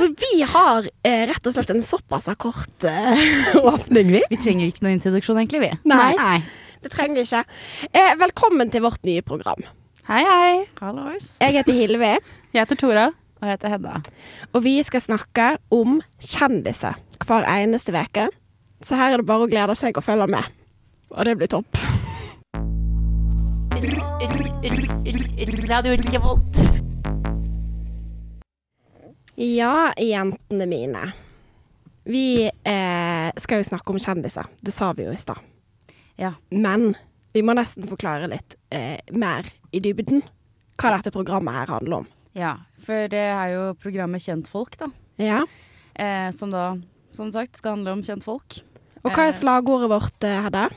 [0.00, 3.18] For vi har eh, rett og slett en såpass kort eh,
[3.72, 4.22] åpning, vi.
[4.30, 5.68] Vi trenger ikke noen introduksjon, egentlig, vi.
[5.92, 6.38] Nei.
[6.80, 7.42] Det trenger vi ikke.
[7.92, 9.60] Eh, velkommen til vårt nye program.
[10.08, 10.54] Hei, hei.
[10.80, 11.34] Hallois.
[11.44, 12.14] Jeg heter Hilvi,
[12.54, 13.10] Jeg heter Tora.
[13.40, 14.00] Og jeg heter Hedda.
[14.52, 18.26] og vi skal snakke om kjendiser hver eneste uke.
[18.80, 20.48] Så her er det bare å glede seg og følge med.
[21.12, 21.76] Og det blir topp.
[25.68, 26.69] Radio Revolt.
[29.40, 31.12] Ja, jentene mine.
[32.04, 34.48] Vi eh, skal jo snakke om kjendiser.
[34.60, 35.40] Det sa vi jo i stad.
[36.20, 36.34] Ja.
[36.52, 36.90] Men
[37.32, 40.20] vi må nesten forklare litt eh, mer i dybden
[40.80, 42.06] hva dette programmet her handler om.
[42.36, 44.86] ja, for det er jo programmet Kjentfolk, da.
[45.20, 45.42] Ja.
[45.94, 46.70] Eh, som da,
[47.12, 48.60] som sagt, skal handle om kjentfolk.
[49.04, 49.36] Og hva er Eh.
[49.40, 50.68] slagordet vårt, eh, Hedda?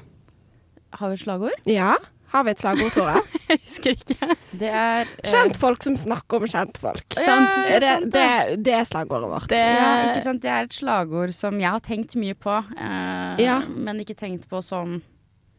[0.99, 1.55] Har vi et slagord?
[1.65, 1.95] Ja,
[2.33, 3.21] har vi et slagord, Tore?
[3.53, 4.35] Jeg husker ikke.
[4.57, 7.05] Det er eh, Kjentfolk som snakker om kjentfolk.
[7.13, 7.17] folk.
[7.21, 7.37] Ja,
[7.79, 8.27] Det, sant det,
[8.65, 9.47] det er slagordet vårt.
[9.53, 10.41] Det, Ja, ikke sant?
[10.43, 13.61] Det er et slagord som jeg har tenkt mye på, eh, Ja.
[13.69, 15.01] men ikke tenkt på som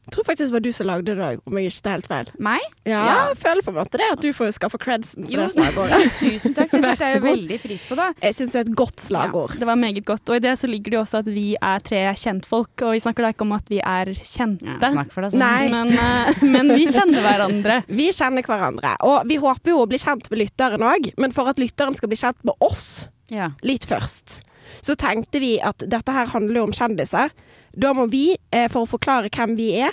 [0.04, 2.26] Jeg tror faktisk det var du som lagde det, om jeg ikke tar helt feil.
[2.38, 2.60] meg.
[2.84, 3.14] Ja, Ja.
[3.30, 5.40] jeg føler på en måte det, at du får skaffe credsen for Jo.
[5.40, 6.10] det slagordet.
[6.20, 7.96] Tusen takk, det setter jeg så veldig pris på.
[7.96, 9.54] da Jeg syns det er et godt slagord.
[9.58, 10.28] det var meget godt.
[10.28, 13.00] Og i det så ligger det jo også at vi er tre kjentfolk, og vi
[13.00, 14.66] snakker da ikke om at vi er kjente.
[14.68, 15.40] Ja, snakk for deg selv.
[15.40, 15.68] Nei.
[15.72, 17.80] Men, uh, men vi kjenner hverandre.
[18.04, 21.48] Vi kjenner hverandre, og vi håper jo å bli kjent med lytteren òg, men for
[21.48, 23.50] at lytteren skal bli kjent med oss Ja.
[23.62, 24.42] litt først,
[24.84, 27.30] så tenkte vi at dette her handler jo om kjendiser.
[27.76, 29.92] Da må vi, eh, for å forklare hvem vi er,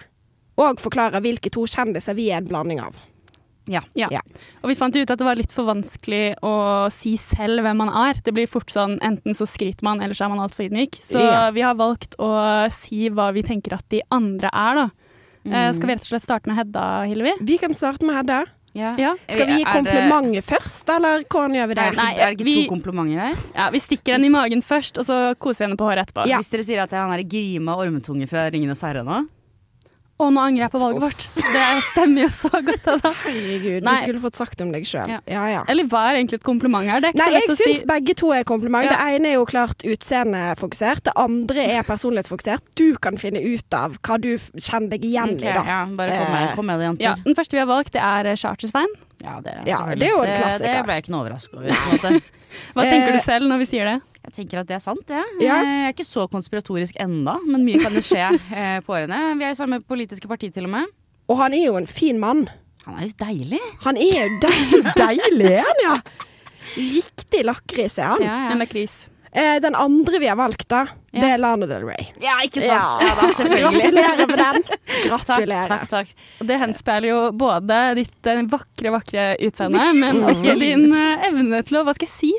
[0.58, 3.00] og forklare hvilke to kjendiser vi er en blanding av.
[3.70, 3.82] Ja.
[3.96, 4.08] Ja.
[4.12, 4.22] Ja.
[4.64, 7.90] Og vi fant ut at det var litt for vanskelig å si selv hvem man
[7.90, 8.20] er.
[8.26, 10.98] Det blir fort sånn enten så skryter man, eller så er man altfor ydmyk.
[11.02, 11.52] Så Ja.
[11.52, 14.90] vi har valgt å si hva vi tenker at de andre er, da.
[15.44, 15.74] Mm.
[15.74, 17.32] skal vi rett og slett starte med Hedda, Hillevi?
[17.42, 18.46] Vi kan starte med Hedda.
[18.74, 18.96] Ja.
[18.98, 19.16] Ja.
[19.30, 21.88] Skal vi gi Er det- komplimentet først, eller hvordan gjør vi det?
[21.98, 23.36] Nei, er det ikke vi- to komplimenter her?
[23.56, 26.26] ja, vi stikker den i magen først, og så koser vi henne på håret etterpå.
[26.28, 26.38] Ja.
[26.38, 29.28] Hvis dere sier at han er Grima Ormetunge fra Ringenes herre nå?
[30.22, 31.24] Og nå angrer jeg på valget vårt.
[31.52, 32.84] Det stemmer jo så godt.
[32.86, 33.12] Da.
[33.24, 33.94] Herregud, Nei.
[33.96, 35.10] du skulle fått sagt om deg sjøl.
[35.10, 35.18] Ja.
[35.26, 35.46] Ja.
[35.50, 37.02] ja, Eller hva er egentlig et kompliment her?
[37.02, 37.68] Det er ikke Nei, så lett jeg å si.
[37.72, 38.86] syns begge to er kompliment.
[38.86, 38.94] Ja.
[38.94, 42.64] Det ene er jo klart utseendefokusert, det andre er personlighetsfokusert.
[42.78, 44.30] Du kan finne ut av hva du
[44.62, 45.64] kjenner deg igjen okay, i, da.
[45.68, 47.08] ja, bare kom med, Eh, kom med det, jenter.
[47.10, 48.94] Ja, den første vi har valgt, det er eh, Charter-Svein.
[49.22, 51.68] Ja, det, Ja, det er jo en Det, det ble jeg ikke noe overrasket over.
[51.70, 52.38] på en måte.
[52.76, 53.98] Hva tenker Eh, du selv når vi sier det?
[54.22, 55.22] Jeg tenker at det er sant, det.
[55.42, 55.58] Ja.
[55.58, 58.28] Jeg er ikke så konspiratorisk enda, men mye kan det skje
[58.60, 59.22] eh, på årene.
[59.40, 60.92] Vi er i samme politiske parti til og med.
[61.32, 62.46] Og han er jo en fin mann.
[62.86, 63.62] Han er jo deilig.
[63.86, 65.96] Han er jo deilig, deilig, er han, ja.
[66.76, 68.24] Riktig lakris er han.
[68.26, 68.54] Ja, ja.
[68.54, 69.02] En lakris.
[69.32, 70.82] Eh, den andre vi har valgt, da,
[71.16, 72.10] det er Lana Del Rey.
[72.20, 73.00] ja ikke sant?
[73.00, 73.80] Ja, da, selvfølgelig.
[73.80, 74.80] Gratulerer med den.
[75.08, 75.72] Gratulerer.
[75.72, 76.26] takk, takk.
[76.44, 81.62] Og det henspeiler jo både ditt eh, vakre, vakre utseende, men også din eh, evne
[81.64, 82.34] til å, hva skal jeg si,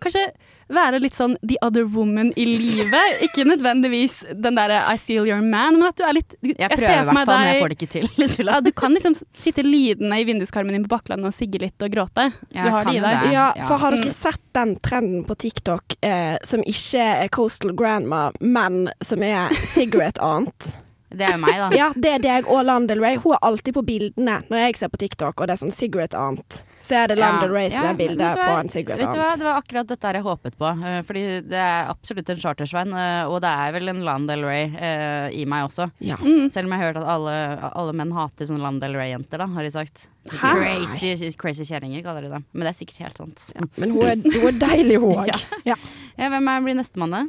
[0.00, 0.30] kanskje
[0.74, 3.22] være litt sånn the other woman i livet.
[3.26, 7.02] Ikke nødvendigvis den derre I steal your man, men at du er litt Jeg prøver
[7.02, 8.10] i hvert fall, men jeg får det ikke til.
[8.36, 11.86] til Ja, du kan liksom sitte lidende i vinduskarmen din på Bakklandet og sigge litt
[11.86, 12.30] og gråte.
[12.54, 13.32] Ja, Du har det i deg.
[13.34, 18.28] Ja, for har dere sett den trenden på TikTok eh, som ikke er Coastal Grandma,
[18.40, 20.72] men som er Cigarette Aunt?
[21.10, 21.68] Det er jo meg, da.
[21.74, 23.16] Ja, det er deg og Landel Ray.
[23.18, 26.14] Hun er alltid på bildene når jeg ser på TikTok, og det er sånn Cigarette
[26.14, 26.60] Aunt.
[26.80, 27.58] Så er det Landel Ja.
[27.58, 30.12] Del som Ja, er bildet på en Cigarette Vet du hva, Det var akkurat dette
[30.14, 30.68] jeg håpet på.
[30.86, 34.70] eh, Fordi det er absolutt en chartersvein, eh, og det er vel en Landel Ray
[34.78, 35.90] eh, i meg også.
[36.00, 36.16] Ja.
[36.16, 36.46] Mm.
[36.50, 37.34] Selv om jeg har hørt at alle,
[37.74, 40.06] alle menn hater sånne Land Del Rey-jenter, da, har de sagt.
[40.30, 40.54] Hæ?
[40.54, 42.42] Crazy, crazy kjerringer kaller de det.
[42.52, 43.44] Men det er sikkert helt sant.
[43.56, 43.66] Ja.
[43.76, 45.34] Men hun er, hun er deilig, hun òg.
[45.66, 45.74] Ja.
[46.16, 47.26] hvem er blir nestemann, da?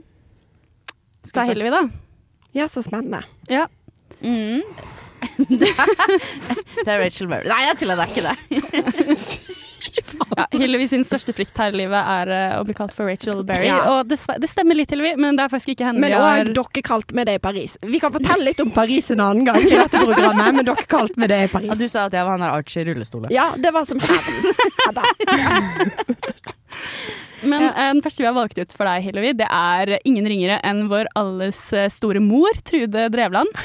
[1.25, 1.83] Skal vi, da.
[2.57, 3.23] Ja, så spennende.
[3.51, 3.67] Ja.
[4.21, 4.61] Mm.
[5.61, 7.49] det er Rachel Berry.
[7.49, 8.37] Nei, jeg tuller, det er ikke det.
[10.37, 13.41] Ja, Hillevi sin største frykt her i livet er uh, å bli kalt for Rachel
[13.47, 13.65] Berry.
[13.67, 13.79] Ja.
[13.91, 16.45] Og det, det stemmer litt, Hillevi, men det er faktisk ikke henne Men vi har
[16.45, 17.75] òg dere kalte med det i Paris.
[17.81, 21.19] Vi kan fortelle litt om Paris en annen gang i dette programmet, men dere kalte
[21.21, 21.75] med det i Og Paris.
[21.81, 23.33] du sa at jeg var han der Archie i rullestolen.
[23.33, 24.53] Ja, det var som hevn.
[27.43, 27.71] Men ja.
[27.93, 31.07] den første vi har valgt ut for deg, Hillevi, det er ingen ringere enn vår
[31.17, 33.49] alles eh, store mor, Trude Drevland.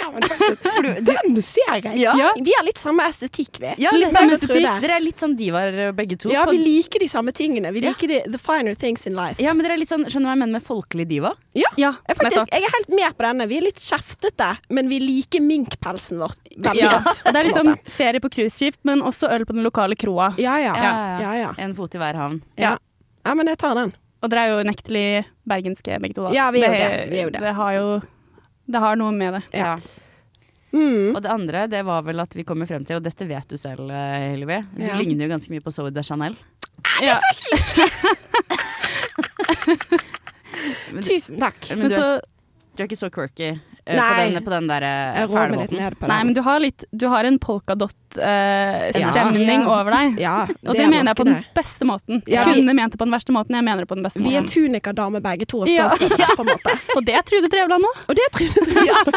[0.00, 0.62] Ja, men faktisk,
[1.04, 1.90] den ser jeg.
[2.00, 2.14] Ja.
[2.16, 2.28] Ja.
[2.40, 3.74] Vi har litt samme estetikk, vi.
[3.82, 4.64] Ja, Litt samme estetikk.
[4.80, 6.30] Dere er litt sånn divaer begge to.
[6.32, 7.68] Ja, vi liker de samme tingene.
[7.74, 7.90] Vi Ja.
[7.92, 9.36] liker de, the finer things in life.
[9.42, 11.34] ja, men dere er litt sånn, skjønner du hva jeg mener med folkelig diva?
[11.52, 13.46] Ja, Ja, jeg, faktisk, jeg er helt med på denne.
[13.50, 16.96] Vi er litt kjeftete, men vi liker minkpelsen vår veldig Ja.
[17.04, 17.22] godt.
[17.28, 20.32] Det er liksom ferie på cruiseskip, men også øl på den lokale kroa.
[20.38, 20.72] Ja, ja.
[20.80, 21.52] Ja, ja, ja.
[21.58, 22.42] En fot i hver havn.
[22.58, 22.76] ja.
[23.26, 23.92] ja men jeg tar den.
[24.22, 26.32] Og dere er jo unektelig bergenske begge to, da.
[26.34, 27.10] Ja, vi er jo det.
[27.10, 27.40] Vi er det.
[27.40, 28.00] det har jo
[28.70, 29.42] Det har noe med det.
[29.54, 29.58] Ja.
[29.58, 29.76] Ja.
[30.72, 31.16] Mm.
[31.16, 33.56] Og det andre, det var vel at vi kommer frem til, og dette vet du
[33.58, 34.60] selv, eh, Hillevi.
[34.76, 34.94] Du Ja.
[35.00, 36.36] ligner jo ganske mye på Zoe de Chanel.
[37.02, 37.18] Ja.
[37.18, 37.90] så skikkelig?
[41.06, 41.70] Tusen takk.
[41.70, 42.20] men Men du, er, så,
[42.76, 43.58] du er ikke så quirky
[43.90, 44.26] eh, på Nei.
[44.32, 46.58] den, på den der eh, Jeg rår meg litt ned på nei, men du har
[46.62, 49.68] litt Du har en polkadott-stemning Ja.
[49.74, 50.06] over deg.
[50.26, 52.14] ja, Og det, er mener jeg på den beste måten.
[52.26, 52.30] Ja.
[52.46, 54.26] Jeg kunne ment det på den verste måten, jeg mener det på den beste Vi
[54.34, 54.54] er måten.
[54.54, 55.72] tunika-damer begge to og Ja.
[55.94, 56.70] stolte, på en måte.
[56.96, 57.96] Og det er Trude Drevland òg.
[58.08, 59.08] Og det er Trude Drevland.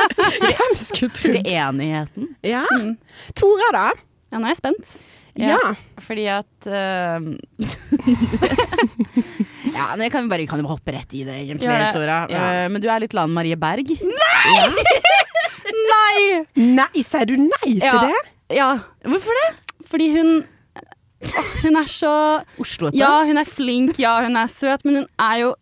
[0.43, 1.21] Hvem skulle trodd?
[1.43, 2.23] Treenigheten.
[2.43, 2.63] Ja.
[2.73, 2.93] Mm.
[3.39, 3.87] Tora, da?
[4.33, 4.85] Ja, nå er jeg spent.
[5.33, 5.57] Ja.
[6.05, 7.17] Fordi at eh,
[9.73, 11.91] Ja, men jeg kan bare, kan jo hoppe rett i det, egentlig, ja, det.
[11.95, 12.19] Tora.
[12.31, 12.43] Ja.
[12.63, 13.93] Eh, men du er litt Lan Marie Berg.
[14.03, 14.55] Nei!
[15.93, 16.45] Nei,
[16.77, 17.99] Nei, sier du nei til Ja.
[18.05, 18.19] det?
[18.53, 18.67] Ja,
[19.07, 19.49] Hvorfor det?
[19.89, 20.43] fordi hun
[21.63, 22.11] Hun er så
[22.59, 22.97] Osloete.
[22.99, 25.53] Ja, hun er flink, ja, hun er søt, men hun er jo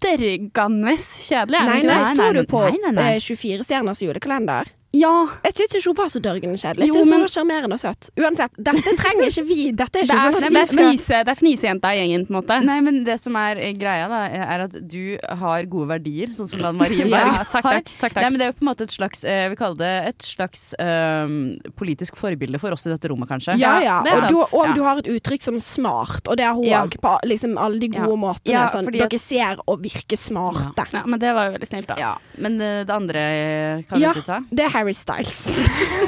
[0.00, 1.98] dørgende kjedelig, Nei, Nei, nei, det?
[2.00, 4.70] Nei, så du på eh, 24 stjerners julekalender?
[4.96, 5.12] Ja.
[5.44, 6.86] Jeg syns ikke hun var så dørgende kjedelig.
[6.86, 8.08] Jeg Jo, synes men- hun var sjarmerende og søt.
[8.16, 9.58] Uansett, dette trenger ikke vi.
[9.72, 11.92] Dette er Det ikke er, sånn det, at er vi skal fnise, det er fnisejenta
[11.92, 12.58] i gjengen, på en måte.
[12.64, 16.48] Nei, men det som er eh, greia, da, er at du har gode verdier, sånn
[16.48, 17.80] som Lan Marie Berg Ja, takk, har.
[17.82, 17.92] takk.
[18.00, 19.76] takk, Nei, men det er jo på en måte et slags eh, Jeg vil kalle
[19.76, 21.36] det et slags um,
[21.76, 23.56] politisk forbilde for oss i dette rommet, kanskje.
[23.60, 23.98] Ja, ja.
[24.00, 24.72] Og, du, og Ja.
[24.74, 26.84] du har et uttrykk som smart, og det har hun Ja.
[26.86, 28.16] På liksom alle de gode Ja.
[28.16, 28.52] måtene.
[28.52, 30.86] Ja, sånn, dere at- ser og virker smarte.
[30.92, 31.94] Ja, men det var jo veldig snilt, da.
[31.98, 34.12] Ja, Men det, det andre eh, kan Ja.
[34.12, 34.40] du ta?
[34.50, 35.46] Det er Harry Styles.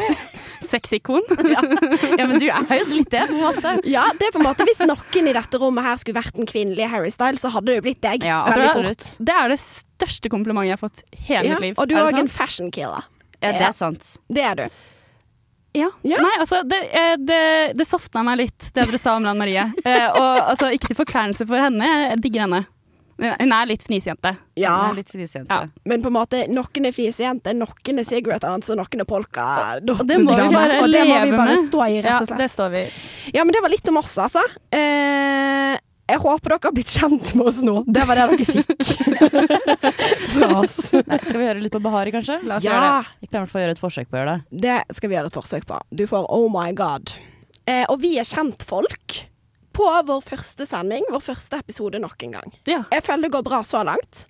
[0.68, 1.22] Sexikon.
[1.48, 1.62] Ja.
[2.18, 3.72] ja, men du er jo litt det, på en måte.
[3.88, 6.48] ja, det er på en måte Hvis noen i dette rommet her skulle vært den
[6.50, 8.26] kvinnelige Harry Styles, så hadde det jo blitt deg.
[8.26, 8.42] Ja.
[8.52, 11.80] Det er det største komplimentet jeg har fått hele Ja, mitt liv.
[11.80, 13.08] og du Er er òg en fashion killer.
[13.40, 14.16] Ja, det er sant.
[14.28, 14.66] Det er du.
[15.78, 15.90] Ja.
[16.02, 16.18] Ja.
[16.24, 17.42] Nei, altså, det, eh, det,
[17.78, 19.62] det softna meg litt, det dere sa om Lan Marie.
[19.84, 22.64] Eh, og altså, ikke til forkleinelse for henne, jeg digger henne.
[23.18, 24.30] Men Hun er litt fnisejente.
[24.60, 24.76] Ja.
[24.94, 25.50] Litt fnisejente.
[25.50, 25.66] Ja.
[25.90, 29.46] Men på en måte, noen er fisejenter, noen er cigarette ants, og noen er polka.
[29.82, 32.38] Og det må vi bare og det må vi bare stå i, rett og slett.
[32.38, 32.84] Ja, det står vi.
[33.34, 34.44] Ja, men det var litt om oss, altså.
[34.70, 35.74] Eh,
[36.08, 37.74] jeg håper dere har blitt kjent med oss nå.
[37.84, 39.58] Det var det dere fikk
[40.32, 40.78] fra oss.
[40.94, 42.38] Nei, skal vi høre litt på Bahari, kanskje?
[42.48, 43.18] La oss gjøre Ja, det.
[43.20, 44.62] Vi kan i hvert fall gjøre et forsøk på å gjøre det.
[44.64, 45.80] det skal vi gjøre et forsøk på.
[46.00, 47.12] Du får Oh My God.
[47.68, 49.18] Eh, og vi er kjentfolk
[49.78, 52.56] på vår første sending, vår første episode nok en gang.
[52.66, 52.82] Ja.
[52.94, 54.24] Jeg føler det går bra så langt.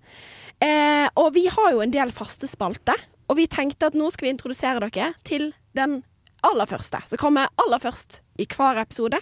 [0.60, 2.98] Eh, og vi har jo en del faste spalter,
[3.28, 6.02] og vi tenkte at nå skal vi introdusere dere til den
[6.46, 9.18] aller første, som kommer aller først i hver episode.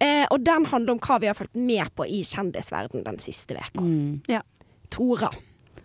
[0.00, 3.58] Eh, og den handler om hva vi har fulgt med på i kjendisverden den siste
[3.58, 3.82] uka.
[3.82, 4.22] Mm.
[4.30, 4.42] Ja.
[4.90, 5.30] Tora,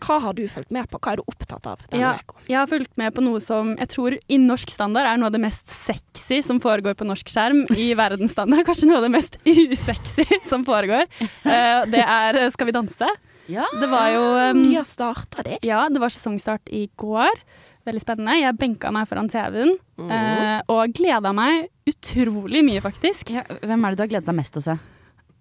[0.01, 0.99] hva har du fulgt med på?
[1.01, 2.11] Hva er du opptatt av denne Ja,
[2.49, 5.35] jeg har fulgt med på noe som jeg tror i norsk standard er noe av
[5.35, 7.63] det mest sexy som foregår på norsk skjerm.
[7.75, 11.07] I verdensstandard kanskje noe av det mest usexy som foregår.
[11.21, 13.09] Eh, det er eh, Skal vi danse.
[13.51, 13.65] Ja.
[13.81, 15.59] Det var jo um, De har starta det.
[15.65, 17.43] Ja, det var sesongstart i går.
[17.87, 18.37] Veldig spennende.
[18.37, 20.11] Jeg benka meg foran TV-en mm.
[20.13, 23.33] eh, og gleda meg utrolig mye, faktisk.
[23.33, 24.77] Ja, hvem er det du har gledet deg mest til å se?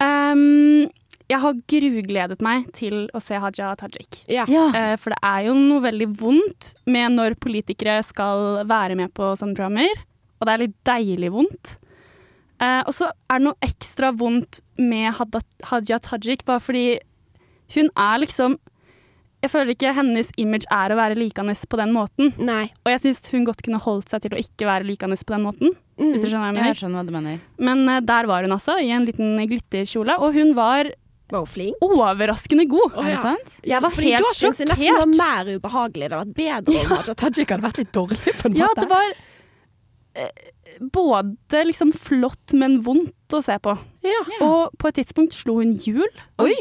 [0.01, 0.89] Um,
[1.31, 4.25] jeg har grugledet meg til å se Haja Tajik.
[4.31, 4.47] Ja.
[4.51, 9.33] Eh, for det er jo noe veldig vondt med når politikere skal være med på
[9.39, 10.03] sånne programmer.
[10.41, 11.77] Og det er litt deilig vondt.
[12.61, 15.15] Eh, og så er det noe ekstra vondt med
[15.71, 16.89] Hadia Tajik, bare fordi
[17.77, 18.59] hun er liksom
[19.41, 22.35] Jeg føler ikke hennes image er å være likende på den måten.
[22.37, 22.67] Nei.
[22.85, 25.47] Og jeg syns hun godt kunne holdt seg til å ikke være likende på den
[25.47, 25.71] måten.
[25.97, 26.11] Mm.
[26.11, 27.39] Hvis du skjønner hva jeg Jeg skjønner hva du mener.
[27.57, 30.19] Men uh, der var hun altså, i en liten glitterkjole.
[30.21, 30.93] Og hun var
[31.31, 31.83] Var hun flink?
[31.87, 32.95] overraskende god.
[32.95, 33.57] Å, Er det sant?
[33.67, 36.09] Jeg var Fordi helt da syns jeg nesten det var mer ubehagelig.
[36.11, 38.87] Det hadde vært bedre om Haja Tajik hadde vært litt dårlig, på en Ja, det
[38.91, 39.13] var
[40.21, 40.45] eh,
[40.93, 43.77] både liksom flott, men vondt å se på.
[44.07, 44.21] Ja.
[44.47, 46.07] Og på et tidspunkt slo hun hjul.
[46.43, 46.55] Oi!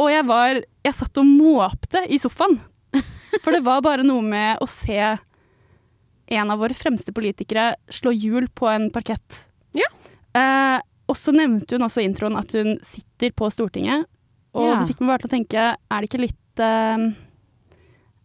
[0.00, 2.58] Og jeg var Jeg satt og måpte i sofaen.
[3.44, 4.98] For det var bare noe med å se
[6.32, 9.42] en av våre fremste politikere slå hjul på en parkett.
[9.76, 9.88] Ja.
[10.32, 10.78] Eh,
[11.12, 14.08] og så nevnte hun også i introen at hun sitter på Stortinget.
[14.56, 14.78] Og Ja.
[14.80, 17.12] det fikk meg bare til å tenke, er det ikke litt uh,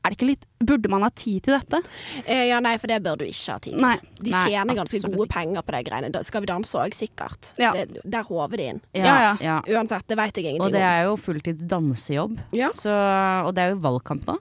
[0.03, 1.79] Er det ikke litt Burde man ha tid til dette?
[2.25, 3.81] Eh, ja, nei, for det bør du ikke ha tid til.
[3.83, 3.97] Nei.
[4.21, 5.33] De Nei, tjener ganske gode ikke.
[5.35, 6.09] penger på de greiene.
[6.15, 7.49] Da Skal vi danse òg, sikkert.
[7.61, 7.73] Ja.
[7.75, 8.81] Det, der håver de inn.
[8.97, 9.57] Ja, ja.
[9.67, 10.67] Uansett, det veit jeg ingenting om.
[10.67, 12.39] Og det er jo fulltids dansejobb.
[12.57, 12.71] Ja.
[12.75, 12.89] Så,
[13.45, 14.37] og det er jo valgkamp nå.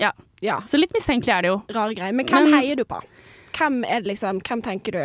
[0.00, 1.58] ja, Så litt mistenkelig er det jo.
[1.76, 2.12] rare greier.
[2.16, 3.00] Men hvem Men- heier du på?
[3.52, 5.04] Hvem er det liksom Hvem tenker du?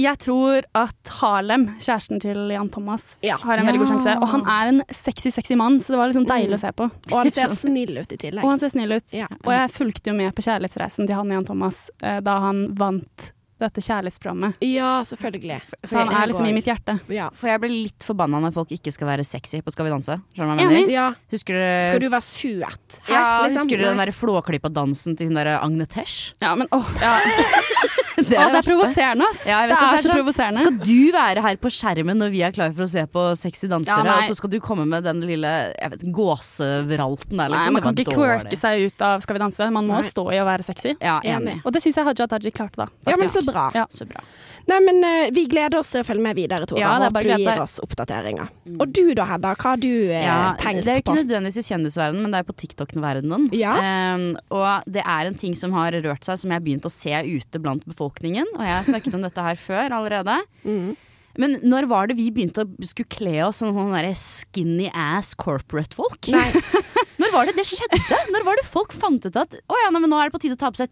[0.00, 3.36] Jeg tror at Harlem, kjæresten til Jan Thomas, Ja.
[3.36, 4.14] har en veldig god sjanse.
[4.22, 6.54] Og han er en sexy, sexy mann, så det var liksom deilig Mm.
[6.56, 6.90] å se på.
[7.12, 8.42] Og han ser snill ut i tillegg.
[8.44, 9.12] Og han ser snill ut.
[9.12, 9.26] Ja.
[9.44, 12.74] Og jeg fulgte jo med på kjærlighetsreisen til han og Jan Thomas eh, da han
[12.74, 13.32] vant
[13.62, 14.56] dette kjærlighetsprogrammet.
[14.66, 15.60] Ja, selvfølgelig.
[15.86, 16.96] Så han er liksom i mitt hjerte.
[17.14, 17.28] Ja.
[17.38, 20.16] For jeg blir litt forbanna når folk ikke skal være sexy på Skal vi danse.
[20.34, 20.90] Skjønner du hva jeg mener?
[20.90, 21.04] ja.
[21.30, 22.98] Husker du, Skal du være søt?
[23.08, 23.62] ja, liksom?
[23.68, 26.32] husker du den der flåklypa-dansen til hun der Agne Tesh?
[26.42, 27.20] Ja, men åh, ja.
[28.32, 29.42] Det Å, det er provoserende, ass.
[29.48, 30.62] Ja, det det, er så så sånn, provoserende.
[30.64, 33.68] Skal du være her på skjermen når vi er klare for å se på sexy
[33.70, 37.58] dansere, Ja, og så skal du komme med den lille jeg vet, gåsevralten der, Nei,
[37.58, 37.76] liksom?
[37.76, 39.68] man kan ikke quirke seg ut av Skal vi danse.
[39.74, 40.08] Man må Nei.
[40.08, 40.96] stå i å være sexy.
[41.02, 41.60] Ja, Enig.
[41.66, 42.88] Og det syns jeg Haja Taji klarte, da.
[43.10, 43.68] Ja, men så bra.
[43.76, 43.86] Ja.
[43.92, 44.24] Så bra.
[44.70, 46.80] Nei, men eh, vi gleder oss til å følge med videre, Tora.
[46.82, 48.50] Ja, er Håper du gir oss oppdateringer.
[48.78, 51.66] Og du da, Hedda, hva har du eh, Ja, tenkt det er ikke nødvendigvis i
[51.72, 53.48] kjendisverdenen, men det er på TikTok-verdenen.
[53.58, 53.74] Ja.
[54.14, 56.92] Um, og det er en ting som har rørt seg, som jeg har begynt å
[56.92, 58.54] se ute blant befolkningen.
[58.56, 60.38] Og jeg har snakket om dette her før allerede.
[60.62, 60.94] Mm.
[61.40, 65.32] Men når var det vi begynte å skulle kle oss som sånne der skinny ass
[65.38, 66.32] corporate-folk?
[66.34, 66.48] Nei.
[67.22, 68.16] Når var det det skjedde?
[68.34, 70.40] Når var det folk fant ut at å ja, nei, men nå er det på
[70.42, 70.90] tide å ta på seg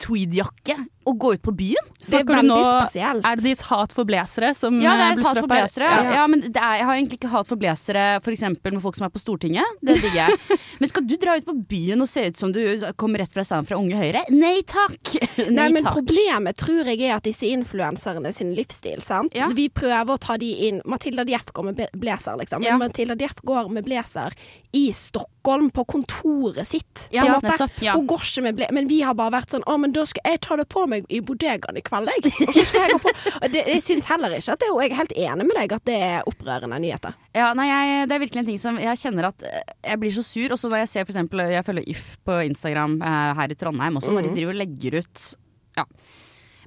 [0.00, 0.76] tweedjakke
[1.08, 1.86] og gå ut på byen?
[2.00, 3.24] Det er nå spesielt.
[3.26, 5.52] Er det ditt hat for blazere som Ja, det eh, er et blusser hat for
[5.52, 5.90] blazere.
[5.90, 6.14] Ja.
[6.18, 6.26] Ja.
[6.30, 8.44] men det er, jeg har egentlig ikke hat for blazere f.eks.
[8.50, 9.80] med folk som er på Stortinget.
[9.80, 10.58] Det digger jeg.
[10.80, 12.60] Men skal du dra ut på byen og se ut som du
[13.00, 14.22] kommer rett fra stedet fra Unge Høyre?
[14.32, 14.96] Nei takk!
[15.40, 15.98] Nei, Nei, men takk.
[15.98, 19.34] Problemet tror jeg er at disse influenserne sin livsstil, sant.
[19.40, 19.48] Ja.
[19.56, 22.62] Vi prøver å ta de inn Matilda Dieff går med blazer, liksom.
[22.62, 22.78] Men Ja.
[22.80, 24.34] Matilda Dieff går med blazer
[24.76, 27.08] i Stockholm, på kontoret sitt.
[27.10, 27.68] På en måte.
[27.96, 28.74] Hun går ikke med blazer.
[28.76, 31.06] Men vi har bare vært sånn Å, men da skal jeg ta det på meg
[31.08, 32.32] i bodegaen i kveld, jeg.
[32.48, 33.12] Og så skal jeg gå på
[33.52, 35.98] det, Jeg syns heller ikke at det jeg er helt enig med deg at det
[36.00, 37.14] er opprørende nyheter.
[37.34, 40.14] Ja, nei, jeg, det er virkelig en ting som jeg kjenner at eh, jeg blir
[40.14, 40.54] så sur.
[40.56, 43.96] Også når jeg ser for eksempel, jeg følger If på Instagram eh, her i Trondheim
[44.00, 45.26] også, når de driver og legger ut
[45.78, 45.84] ja.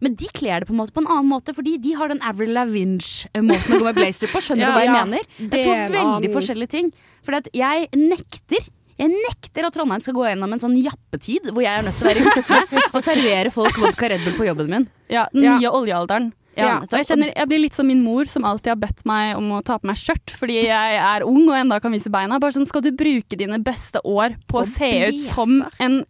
[0.03, 2.21] Men de kler det på en måte på en annen måte, fordi de har den
[2.27, 4.43] Avril Lavinge-måten å gå med blazer på.
[4.43, 5.27] Skjønner Ja, du hva jeg ja, mener?
[5.39, 6.93] Det er to veldig forskjellige ting.
[7.23, 11.79] For jeg nekter jeg nekter at Trondheim skal gå gjennom en sånn jappetid hvor jeg
[11.79, 14.85] er nødt til å være ute og servere folk vodka Red Bull på jobben min.
[15.11, 16.29] Ja, den nye oljealderen.
[16.53, 19.33] Ja, Og jeg, kjenner, jeg blir litt som min mor som alltid har bedt meg
[19.39, 22.37] om å ta på meg skjørt fordi jeg er ung og enda kan vise beina.
[22.41, 26.03] Bare sånn, Skal du bruke dine beste år på å se ut som en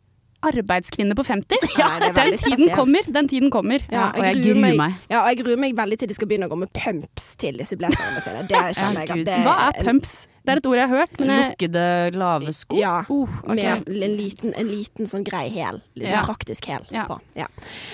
[0.50, 1.68] arbeidskvinne på 50?
[1.80, 3.02] Ja, Den tiden kommer.
[3.16, 3.84] Den tiden kommer.
[3.92, 5.00] Ja, og jeg gruer meg.
[5.10, 7.58] Ja, og jeg gruer meg veldig til de skal begynne å gå med pumps til
[7.62, 8.44] disse blazerne sine.
[8.50, 10.14] Det kjenner jeg at det Hva er pumps?
[10.44, 11.84] Det er et ord jeg har hørt, men jeg, Lukkede,
[12.20, 12.76] lave sko.
[12.76, 12.96] Ja.
[13.08, 15.80] Uh, altså, Med en liten, en liten sånn grei hæl.
[15.96, 16.24] Liksom Ja.
[16.28, 17.06] praktisk hæl Ja.
[17.08, 17.20] på.
[17.40, 17.48] Ja.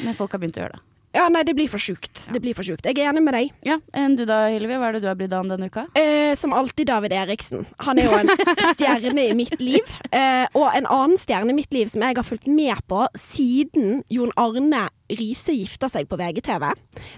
[0.04, 0.86] Men folk har begynt å gjøre det.
[1.16, 2.28] Ja, nei, det blir for sjukt.
[2.34, 2.86] Det blir for sjukt.
[2.86, 3.52] Jeg er enig med deg.
[3.66, 4.76] Ja, Enn du da, Hilvi?
[4.78, 5.88] Hva er det du har brydd deg om denne uka?
[5.98, 7.66] Eh, som alltid David Eriksen.
[7.86, 8.30] Han er jo en
[8.76, 9.90] stjerne i mitt liv.
[10.12, 14.04] Eh, og en annen stjerne i mitt liv som jeg har fulgt med på siden
[14.14, 16.68] Jon Arne Riise gifta seg på VGTV,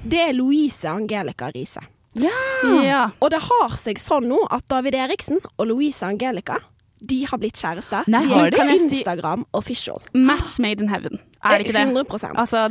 [0.08, 1.84] det er Louise Angelica Riise.
[2.16, 3.10] ja.
[3.20, 6.58] Og det har seg sånn nå at David Eriksen og Louise Angelica
[7.02, 8.06] de har blitt kjærester.
[8.14, 8.74] Nei, de har er de?
[8.78, 10.02] Si- Instagram official.
[10.14, 11.18] Match made in heaven.
[11.44, 11.88] Er det ikke det?
[11.90, 12.68] 100 Altså,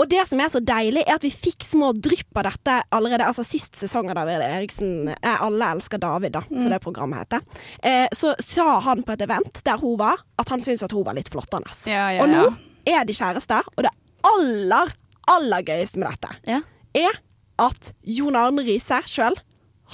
[0.00, 3.26] Og det som er så deilig, er at vi fikk små drypp av dette allerede
[3.28, 7.44] Altså sist sesong av David Eriksen eh, Alle elsker David, da, som det programmet heter.
[7.84, 11.04] Eh, så sa han på et event der hun var, at han syntes at hun
[11.06, 11.68] var litt flottende.
[11.90, 12.46] Ja, ja, og nå
[12.88, 13.90] er de kjærester, og det
[14.26, 14.94] aller,
[15.30, 16.62] aller gøyeste med dette Ja.
[16.96, 17.20] er
[17.60, 19.36] at Jon Arne Riise sjøl,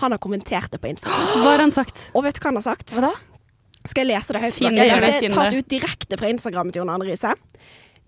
[0.00, 1.32] han har kommentert det på Instagram.
[1.42, 2.10] hva har han sagt?
[2.14, 2.94] Og vet du hva han har sagt?
[2.94, 3.14] Hva da?
[3.86, 4.54] Skal jeg lese det høyt?
[4.54, 5.00] for Finn dere?
[5.00, 7.34] det, det, er tatt ut direkte fra Instagrammet til Jon Arne Riise.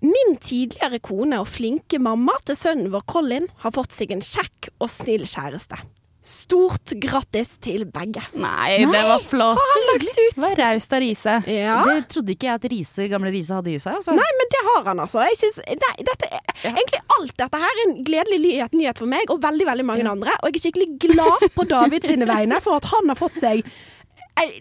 [0.05, 4.71] Min tidligere kone og flinke mamma til sønnen vår Colin har fått seg en kjekk
[4.79, 5.81] og snill kjæreste.
[6.29, 8.21] Stort grattis til begge.
[8.37, 9.57] Nei, det var flott.
[9.57, 10.35] Har han lagt ut?
[10.35, 11.37] Det var raust av Riise.
[11.49, 11.77] Ja.
[11.89, 13.97] Det trodde ikke jeg at Riese, gamle Riise hadde i seg.
[14.01, 14.17] Altså.
[14.19, 15.23] Nei, men det har han altså.
[15.25, 16.43] Jeg synes, nei, dette ja.
[16.69, 20.09] Egentlig alt dette her er en gledelig nyhet, nyhet for meg og veldig veldig mange
[20.11, 20.35] andre.
[20.43, 23.63] Og jeg er skikkelig glad på David sine vegne for at han har fått seg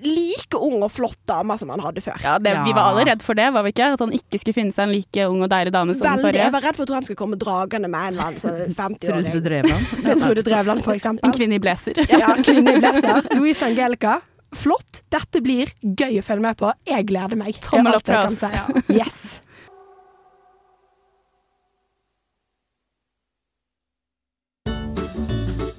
[0.03, 2.19] like ung og flott dame som han hadde før.
[2.23, 3.91] Ja, det, Vi var alle redd for det, var vi ikke?
[3.97, 6.41] At han ikke skulle finne seg en like ung og deilig dame som den Veldig,
[6.41, 8.77] jeg var redd for at han skulle komme dragende med en eller annen sånn Trude
[8.79, 9.43] 50-åring.
[9.47, 9.93] Drevland.
[10.03, 11.27] Med Trude Drevland, for eksempel.
[11.27, 11.99] En kvinne i blazer.
[12.11, 13.27] Ja, kvinne i blazer.
[13.37, 14.19] Louise Angelica.
[14.55, 15.03] Flott.
[15.13, 16.71] Dette blir gøy å følge med på.
[16.87, 17.59] Jeg gleder meg.
[17.63, 18.41] Tommel opp fra oss.
[18.87, 19.41] Yes.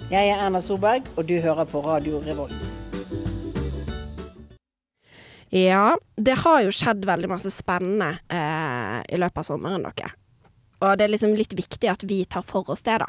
[0.08, 2.77] Jeg er Erna Solberg, og du hører på Radio Revolt.
[5.50, 10.10] Ja, det har jo skjedd veldig masse spennende eh, i løpet av sommeren, dere.
[10.80, 13.08] Og det er liksom litt viktig at vi tar for oss det, da.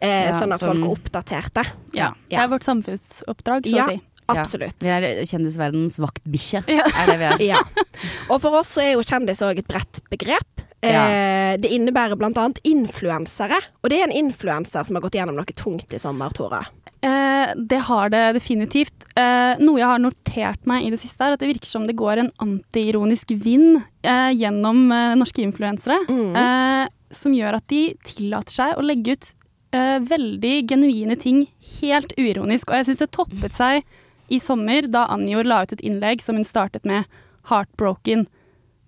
[0.00, 1.64] Eh, Ja, sånn at som- folk er oppdaterte.
[1.94, 2.12] Ja.
[2.28, 3.86] Det er vårt samfunnsoppdrag, så Ja.
[3.86, 4.00] å si.
[4.28, 4.78] Absolutt.
[4.80, 6.84] Vi er kjendisverdens vaktbikkje, Ja.
[6.96, 7.38] er det vi er.
[7.56, 7.62] Ja.
[8.30, 10.62] Og for oss så er jo kjendis òg et bredt begrep.
[10.82, 13.56] Eh, det innebærer annet influensere.
[13.82, 16.66] Og det er en influenser som har gått gjennom noe tungt i sommer, Tora.
[17.04, 19.04] Eh, det har det definitivt.
[19.18, 21.96] Eh, noe jeg har notert meg i det siste, er at det virker som det
[22.00, 24.86] går en antiironisk vind eh, gjennom
[25.20, 26.36] norske influensere, Mm.
[26.36, 29.34] eh, som gjør at de tillater seg å legge ut
[29.74, 31.44] eh, veldig genuine ting
[31.80, 32.70] helt uironisk.
[32.70, 33.82] Og jeg syns det toppet seg
[34.30, 37.04] i sommer da Anjor la ut et innlegg som hun startet med
[37.50, 38.26] 'Heartbroken'.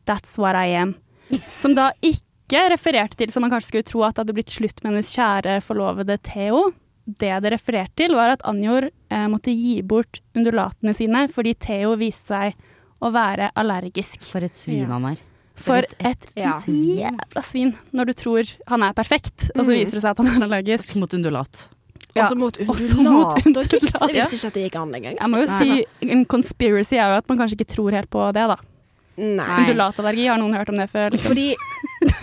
[0.06, 0.94] That's what I am.
[1.56, 4.52] Som da ikke ikke refererte til som man kanskje skulle tro at det hadde blitt
[4.54, 6.72] slutt med hennes kjære forlovede Theo.
[7.06, 11.94] Det det refererte til, var at Anjor eh, måtte gi bort undulatene sine fordi Theo
[11.96, 12.54] viste seg
[13.00, 14.20] å være allergisk.
[14.26, 15.16] For et svin han er.
[15.56, 16.58] For et- et Ja.
[16.66, 19.78] jævla svin når du tror han er perfekt, og så Mm.
[19.78, 20.96] viser det seg at han er allergisk.
[20.96, 21.68] Mot undulat.
[22.16, 23.72] Ja, Også mot også mot undulat.
[23.72, 25.16] Jeg visste ikke at det gikk an engang.
[25.20, 28.32] Jeg må jo si en conspiracy er jo at man kanskje ikke tror helt på
[28.32, 28.56] det, da.
[29.18, 29.46] Nei.
[29.64, 31.10] Undulatallergi, har noen hørt om det før?
[31.12, 31.30] Liksom?
[31.32, 31.54] Fordi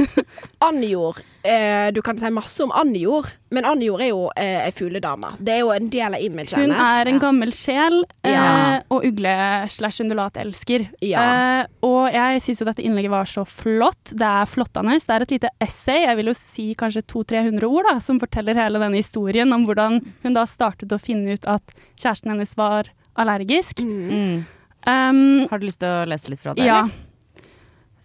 [0.67, 5.29] andjord eh, Du kan si masse om andjord, men andjord er jo eh, ei fugledame.
[5.39, 8.81] Det er jo en del av imaget Hun er en gammel sjel eh, Ja.
[8.93, 10.85] og ugle-slash-undulatelsker.
[11.05, 11.23] Ja.
[11.61, 14.13] Eh, og jeg syns jo dette innlegget var så flott.
[14.13, 14.95] Det er flottende.
[14.99, 18.57] Det er et lite essay, jeg vil jo si kanskje 200-300 ord, da, som forteller
[18.59, 22.89] hele denne historien om hvordan hun da startet å finne ut at kjæresten hennes var
[23.19, 23.83] allergisk.
[23.83, 24.43] Mm.
[24.83, 25.19] Um,
[25.51, 26.65] Har du lyst til å lese litt fra det?
[26.67, 26.83] ja.
[26.87, 27.09] eller?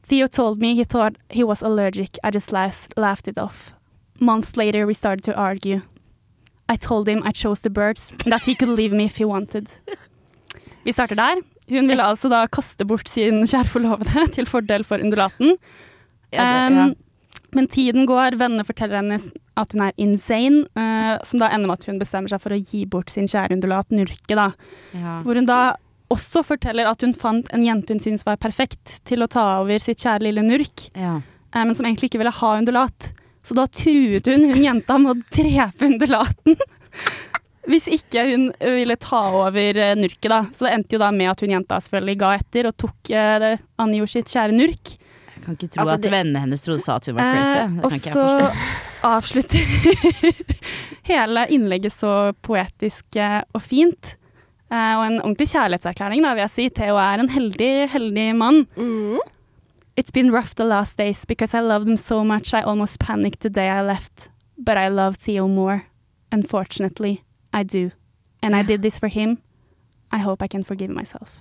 [0.08, 2.18] Theo told me he thought he was allergic.
[2.24, 3.74] I just laughed, laughed it off.
[4.20, 5.82] Months later, we started to argue.
[6.68, 9.68] I told him I chose the birds, that he could leave me if he wanted.
[10.84, 11.42] Vi starter der.
[11.68, 15.56] Hun ville altså da kaste bort sin kjære forlovede til fordel for undulaten.
[16.32, 16.84] Ja, det, ja.
[16.84, 16.96] Um,
[17.56, 19.16] Men tiden går, vennene forteller henne
[19.56, 22.58] at hun er insane, uh, som da ender med at hun bestemmer seg for å
[22.60, 24.50] gi bort sin kjære undulat, Nurke, da.
[24.92, 25.20] ja.
[25.24, 25.60] Hvor hun da
[26.10, 29.78] også forteller at hun fant en jente hun syntes var perfekt til å ta over
[29.82, 31.18] sitt kjære lille Nurk, ja.
[31.54, 33.12] eh, men som egentlig ikke ville ha undulat.
[33.44, 36.56] Så da truet hun hun jenta med å drepe undulaten.
[37.68, 40.42] Hvis ikke hun ville ta over eh, Nurket, da.
[40.52, 43.34] Så det endte jo da med at hun jenta selvfølgelig ga etter og tok eh,
[43.44, 44.94] det- Anjor sitt kjære Nurk.
[45.38, 47.58] Jeg kan ikke tro Altså, at det- vennene hennes trodde sa at hun var crazy.
[47.58, 48.24] Eh, og så
[49.08, 50.32] avslutter
[51.12, 53.20] hele innlegget så poetisk
[53.54, 54.16] og fint.
[54.72, 56.68] Eh, og en ordentlig kjærlighetserklæring, da, vil jeg si.
[56.68, 58.66] Theo er en heldig, heldig mann.
[58.76, 59.18] Mm.
[60.00, 63.40] It's been rough the last days because I loved him so much I almost panicked
[63.40, 64.30] the day I left.
[64.66, 65.80] But I love Theo more.
[66.30, 67.90] Unfortunately, I do.
[68.42, 69.38] And I did this for him.
[70.12, 71.40] I hope I can forgive myself.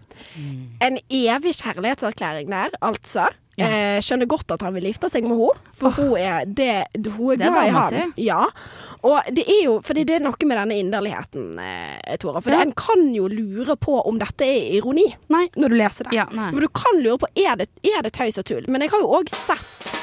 [0.82, 3.28] En evig kjærlighetserklæring der, altså.
[3.58, 3.68] Ja.
[3.68, 7.32] Eh, skjønner godt at han vil gifte seg med henne, for hun er, det, hun
[7.42, 8.14] er er glad i han.
[8.22, 8.44] Ja.
[9.08, 12.42] Og det er jo fordi det er noe med denne inderligheten, eh, Tora.
[12.42, 12.62] For Ja.
[12.62, 15.48] en kan jo lure på om dette er ironi Nei.
[15.58, 16.14] når du leser det.
[16.20, 16.26] Ja.
[16.32, 18.66] Men du kan lure på er det, er det tøys og tull.
[18.68, 19.94] Men jeg har jo òg sett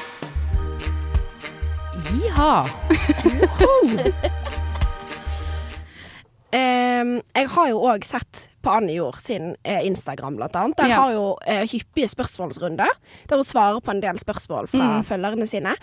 [2.11, 2.67] Jiha!
[6.55, 10.77] Ehm, jeg har jo òg sett på Anne Jord sin eh, Instagram, blant annet.
[10.79, 11.01] Der Ja.
[11.03, 12.87] har jo eh, hyppige spørsmålsrunder,
[13.29, 15.03] der hun svarer på en del spørsmål fra Mm.
[15.05, 15.75] følgerne sine.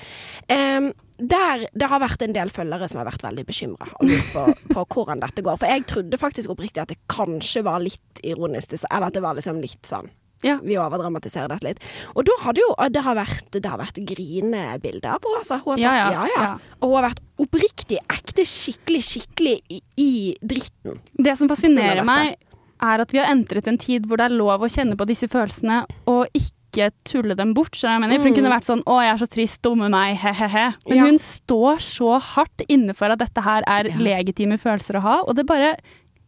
[0.49, 4.33] Um, der det har vært en del følgere som har vært veldig bekymra og lurt
[4.33, 5.59] på, på hvordan dette går.
[5.59, 9.35] For jeg trodde faktisk oppriktig at det kanskje var litt ironisk, eller at det var
[9.35, 10.09] liksom litt sånn
[10.43, 10.59] Ja.
[10.63, 11.79] vi overdramatiserer dette litt.
[12.17, 15.39] Og da hadde jo Det har vært, det har vært grinebilder på henne.
[15.43, 15.61] Altså.
[15.65, 16.59] Hun har Ja, tatt- ja, ja.
[16.83, 20.99] Og hun har vært oppriktig, ekte, skikkelig, skikkelig i, i dritten.
[21.17, 22.37] Det som fascinerer meg,
[22.83, 25.29] er at vi har entret en tid hvor det er lov å kjenne på disse
[25.31, 27.73] følelsene og ikke tulle dem bort.
[27.77, 29.63] Så jeg mener, for Hun kunne vært sånn 'Å, jeg er så trist.
[29.63, 30.17] Dumme meg.
[30.17, 30.75] He-he-he'.
[30.89, 30.97] Men Mm.
[30.97, 31.05] Ja.
[31.05, 33.97] hun står så hardt inne for at dette her er Ja.
[33.97, 35.77] legitime følelser å ha, og det bare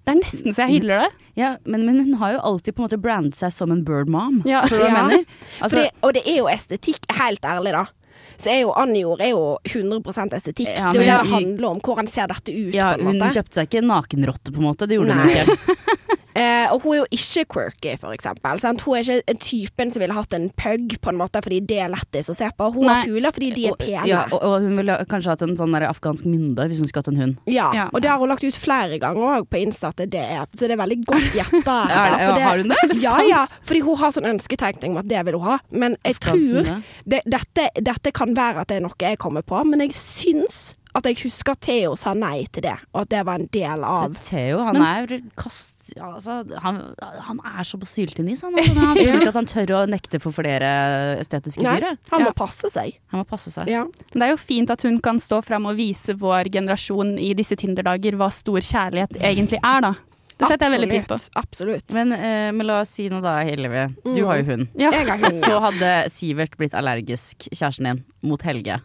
[0.05, 1.11] Det er nesten så jeg hyller det.
[1.40, 4.11] Ja, men, men hun har jo alltid på en måte brandet seg som en bird
[4.12, 4.43] mom.
[4.45, 4.61] Ja.
[4.67, 5.05] Forstår du hva Ja.
[5.09, 5.25] mener?
[5.61, 7.87] Altså, det, og det er jo estetikk, helt ærlig da.
[8.37, 10.69] Så er jo Annie er jo 100 estetikk.
[10.69, 11.81] Ja, det er jo det det handler om.
[11.81, 14.67] Hvordan ser dette ut, ja, på en hun kjøpte seg ikke en nakenrotte, på en
[14.69, 14.88] måte.
[14.90, 15.45] Det gjorde hun Nei.
[15.45, 15.77] ikke.
[16.35, 18.59] Eh, og hun er jo ikke quirky, for eksempel.
[18.59, 18.81] Sant?
[18.83, 21.92] Hun er ikke typen som ville hatt en pug, på en måte, fordi det er
[21.92, 22.70] lettest å se på.
[22.75, 24.07] Hun har fugler fordi de er Og- pene.
[24.11, 27.05] Ja, og, og hun ville kanskje hatt en sånn der afghansk mynde hvis hun skulle
[27.05, 27.37] hatt en hund.
[27.47, 27.88] Ja, Ja.
[27.92, 30.66] og det har hun lagt ut flere ganger òg på Insta at det er Så
[30.66, 31.79] det er veldig godt gjetta.
[31.88, 33.01] Har hun det?
[33.03, 33.47] Ja, ja.
[33.62, 35.59] Fordi hun har sånn ønsketenkning om at det vil hun ha.
[35.70, 39.42] Men jeg Afghansk tror det, dette, dette kan være at det er noe jeg kommer
[39.47, 43.09] på, men jeg syns at jeg husker at Theo sa nei til det, og at
[43.11, 45.75] det var en del av Så Theo, han Men- er kast...
[45.99, 46.79] Altså, han,
[47.27, 48.55] han er så på syltenis, han.
[48.55, 50.71] Altså, han skjønner ikke at han tør å nekte for flere
[51.19, 51.99] estetiske Nei, dyr.
[52.13, 52.31] han Ja.
[52.31, 52.99] må passe seg.
[53.11, 53.69] Han må passe seg.
[53.69, 53.83] Ja.
[53.85, 57.33] Men det er jo fint at hun kan stå fram og vise vår generasjon i
[57.35, 59.95] disse Tinder-dager hva stor kjærlighet egentlig er, da.
[60.35, 61.17] Det setter jeg veldig pris på.
[61.39, 61.93] Absolutt.
[61.95, 63.85] Men, eh, men la oss si noe da, Hillevi.
[64.03, 64.27] Du Mm.
[64.27, 64.69] har jo hund.
[64.75, 64.91] Ja.
[64.91, 65.43] Jeg har hund.
[65.45, 68.81] så hadde Sivert blitt allergisk, kjæresten din, mot Helge.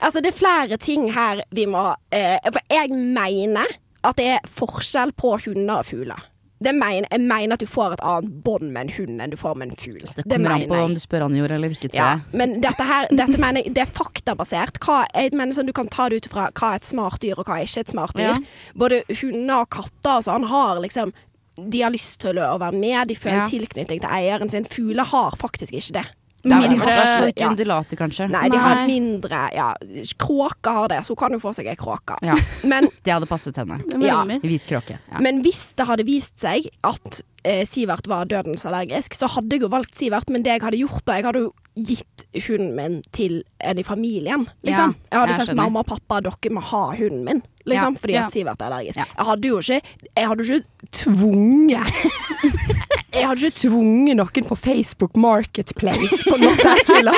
[0.00, 3.66] Altså, det er flere ting her vi må eh, For jeg mener
[4.06, 6.20] at det er forskjell på hunder og fugler.
[6.62, 9.36] Det mener, jeg mener at du får et annet bånd med en hund enn du
[9.36, 10.06] får med en fugl.
[10.16, 12.38] Det kommer an på om du spør Anjor eller ikke, tror Ja, jeg.
[12.40, 14.78] men dette her dette mener jeg, det er faktabasert.
[14.80, 17.34] Hva, jeg mener sånn, Du kan ta det ut fra hva er et smart dyr,
[17.36, 18.30] og hva er ikke et smart dyr.
[18.30, 18.72] Ja.
[18.74, 21.12] Både hunder og katter og sånn har liksom
[21.60, 23.46] De har lyst til å være med, de føler Ja.
[23.48, 24.64] tilknytning til eieren sin.
[24.64, 26.06] Fugler har faktisk ikke det.
[26.44, 28.28] Mindre- ikke undulater, kanskje.
[28.30, 29.72] Nei, de har mindre Ja,
[30.18, 32.14] Kråker har det, så hun kan jo få seg ei kråke.
[32.22, 32.36] Ja.
[32.62, 33.80] Men, Det hadde passet henne.
[34.02, 34.20] Ja.
[34.44, 34.98] Hvit kråke.
[35.10, 35.18] Ja.
[35.20, 39.62] men hvis det hadde vist seg at eh, Sivert var dødens allergisk, så hadde jeg
[39.66, 42.94] jo valgt Sivert, men det jeg hadde gjort da, jeg hadde jo gitt hunden min
[43.12, 44.94] til en i familien, liksom.
[44.96, 45.62] Ja, jeg hadde jeg sagt skjønner.
[45.66, 48.22] mamma og pappa, dere må ha hunden min, liksom, Ja, fordi ja.
[48.24, 48.96] at Sivert er allergisk.
[49.02, 49.04] Ja.
[49.18, 49.82] Jeg hadde jo ikke
[50.16, 51.86] Jeg hadde jo ikke tvunget
[53.16, 56.58] Jeg hadde ikke tvunget noen på Facebook Marketplace på en
[56.90, 57.08] til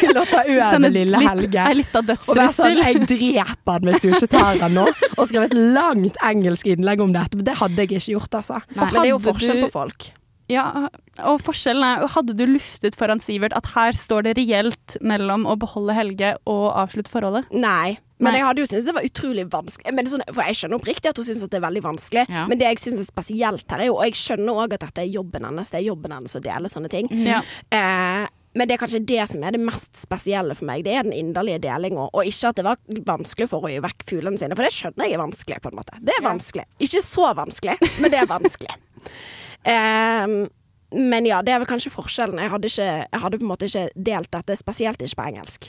[0.00, 1.64] til å ta over Sånn et lille Helge.
[1.66, 4.86] Ei lita være sånn, jeg dreper han hvis hun ikke tar han nå.
[5.16, 7.42] Og skrevet et langt engelsk innlegg om dette.
[7.44, 8.62] Det hadde jeg ikke gjort, altså.
[8.72, 8.86] Nei.
[8.86, 10.08] Men det er jo forskjell på folk.
[10.50, 10.88] Ja,
[11.22, 15.56] og forskjellen er Hadde du luftet foran Sivert at her står det reelt mellom å
[15.60, 17.50] beholde Helge og avslutte forholdet?
[17.54, 17.98] Nei.
[18.20, 18.40] Men Nei.
[18.40, 19.94] jeg hadde jo syntes det var utrolig vanskelig.
[19.96, 22.26] Men sånn, for jeg skjønner oppriktig at hun syns det er veldig vanskelig.
[22.28, 22.42] Ja.
[22.50, 25.06] Men det jeg syns er spesielt her, er jo Og jeg skjønner òg at dette
[25.06, 25.72] er jobben hennes.
[25.72, 27.08] Det er jobben hennes å dele sånne ting.
[27.24, 27.40] Ja.
[27.72, 30.82] Eh, men det er kanskje det som er det mest spesielle for meg.
[30.84, 32.08] Det er den inderlige delinga.
[32.10, 35.06] Og ikke at det var vanskelig for å gi vekk fuglene sine, for det skjønner
[35.06, 36.00] jeg er vanskelig, på en måte.
[36.02, 36.66] Det er vanskelig.
[36.82, 38.74] Ikke så vanskelig, men det er vanskelig.
[39.64, 40.48] eh,
[40.92, 42.38] men ja, det er vel kanskje forskjellen.
[42.42, 45.68] Jeg hadde, ikke, jeg hadde på en måte ikke delt dette, spesielt ikke på engelsk.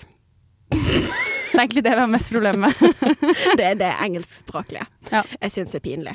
[0.72, 3.16] Det er egentlig det vi har mest problemer med.
[3.60, 4.86] Det er det engelskspråklige.
[5.12, 5.22] Ja.
[5.42, 6.14] Jeg syns det er pinlig.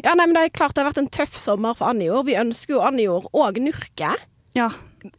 [0.00, 2.24] Ja, nei, men Det er klart det har vært en tøff sommer for Anjor.
[2.24, 4.14] Vi ønsker jo Anjor og Nurke
[4.56, 4.70] Ja.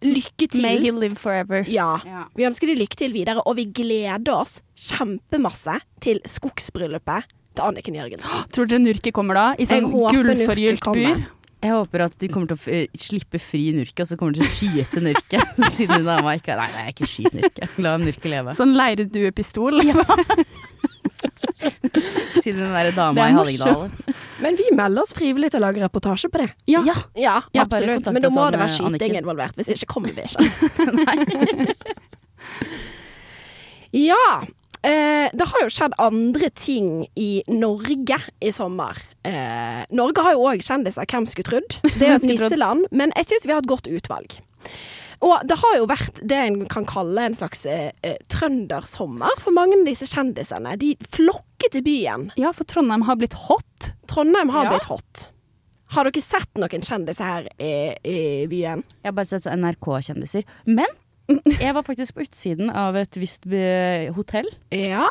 [0.04, 0.64] lykke til.
[0.66, 1.64] May he live forever.
[1.70, 2.00] Ja.
[2.04, 2.26] Ja.
[2.36, 7.96] Vi ønsker de lykke til videre, og vi gleder oss kjempemasse til skogsbryllupet til Anniken
[8.02, 8.50] Jørgensen.
[8.52, 9.46] Tror dere Nurke kommer da?
[9.62, 11.14] I sånn gullforgylt kommer.
[11.14, 11.28] bur?
[11.60, 14.32] Jeg håper at de kommer til å f- eh, slippe fri Nurke, og så kommer
[14.38, 15.42] de til å skyte Nurke.
[15.76, 17.68] Siden dama ikke Nei, nei, ikke skyt Nurke.
[17.84, 18.54] La Nurke leve.
[18.56, 19.82] Sånn leirduepistol.
[22.40, 23.34] Siden den derre dama i.
[23.36, 23.90] Hallingdal.
[24.40, 26.50] Men vi melder oss frivillig til å lage reportasje på det.
[26.72, 26.80] Ja.
[26.88, 28.08] Ja, Ja, absolutt.
[28.16, 29.20] Men da må det være skyting Anniken.
[29.20, 29.56] involvert.
[29.60, 31.76] Hvis ikke kommer vi ikke.
[34.10, 34.24] ja.
[34.84, 38.96] Eh, det har jo skjedd andre ting i Norge i sommer.
[39.28, 41.80] Eh, Norge har jo òg kjendiser, hvem skulle trodd?
[42.00, 44.38] Det er jo et nisseland, men jeg syns vi har et godt utvalg.
[45.20, 49.52] Og det har jo vært det en kan kalle en slags eh, eh, trøndersommer for
[49.52, 50.78] mange av disse kjendisene.
[50.80, 52.30] De flokker til byen.
[52.40, 53.90] Ja, for Trondheim har blitt hot.
[54.08, 54.78] Trondheim har Ja.
[54.78, 55.26] blitt hot.
[55.92, 57.74] Har dere sett noen kjendiser her i,
[58.08, 58.86] i byen?
[59.04, 60.48] Jeg har bare sett NRK-kjendiser.
[60.70, 60.88] Men
[61.60, 65.08] jeg var faktisk på utsiden av et visst eh, hotell Ja.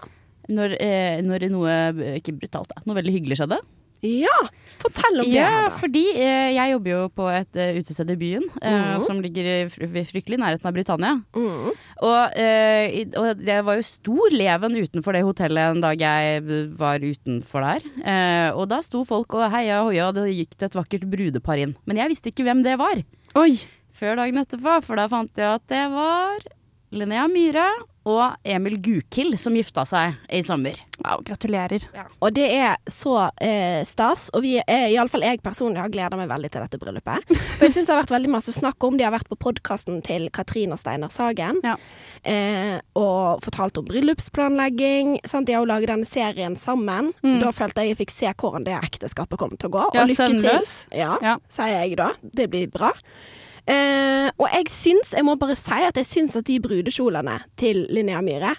[0.49, 2.83] når, eh, når noe eh, ikke brutalt, da.
[2.87, 3.59] Noe veldig hyggelig skjedde.
[3.99, 4.31] Ja,
[4.79, 5.33] fortell om det.
[5.35, 5.71] Ja, Hedda.
[5.81, 9.01] fordi eh, jeg jobber jo på et eh, utested i byen eh, Mhm.
[9.03, 11.17] som ligger i fr fryktelig nærheten av Britannia.
[11.35, 11.73] Mm.
[12.07, 16.45] Og, eh, i- og det var jo stor leven utenfor det hotellet en dag jeg
[16.45, 17.83] eh, var utenfor der.
[18.07, 21.11] Eh, og da sto folk og heia og hoia, og det gikk det et vakkert
[21.11, 21.75] brudepar inn.
[21.85, 23.03] Men jeg visste ikke hvem det var
[23.35, 23.59] Oi!
[23.99, 26.49] Før dagen etterpå, for da fant jeg at det var
[26.95, 27.69] Linnea Myhre
[28.09, 30.79] og Emil Gukild som gifta seg i sommer.
[31.05, 31.83] Wow, gratulerer.
[32.25, 36.31] Og det er så eh, stas, og vi er, iallfall jeg personlig har gleda meg
[36.31, 37.27] veldig til dette bryllupet.
[37.29, 40.01] For jeg syns det har vært veldig masse snakk om De har vært på podkasten
[40.07, 41.75] til Katrin og Steinar Sagen Ja.
[42.25, 45.19] eh, og fortalt om bryllupsplanlegging.
[45.29, 45.47] Sant?
[45.51, 47.13] De har jo laget denne serien sammen.
[47.21, 47.41] Mm.
[47.45, 49.85] Da følte jeg jeg fikk se hvordan det ekteskapet kom til å gå.
[49.93, 50.73] Ja, og lykke til.
[50.97, 51.37] Ja, Ja.
[51.53, 52.15] sier jeg da.
[52.23, 52.95] Det blir bra.
[53.69, 57.85] Eh, og jeg syns, jeg må bare si at jeg syns at de brudekjolene til
[57.93, 58.55] Linnea Myhre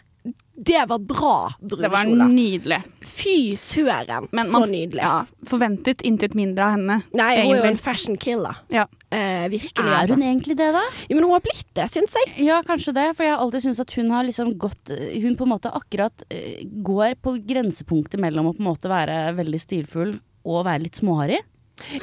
[0.59, 2.81] det var bra Det var nydelig.
[3.01, 4.99] Fy søren, Men så nydelig.
[4.99, 6.97] Ja, forventet intet mindre av henne.
[7.15, 8.59] Nei, hun er jo en fashion killer.
[8.73, 8.83] Ja.
[9.09, 10.17] Eh, virkelig, Er altså.
[10.17, 10.81] hun egentlig det, da?
[11.07, 12.33] Jo, men hun har blitt det, syns jeg.
[12.49, 13.07] Ja, kanskje det.
[13.15, 16.27] For jeg har alltid syntes at hun har liksom gått Hun på en måte akkurat
[16.29, 20.99] eh, går på grensepunktet mellom å på en måte være veldig stilfull og være litt
[20.99, 21.39] småharry.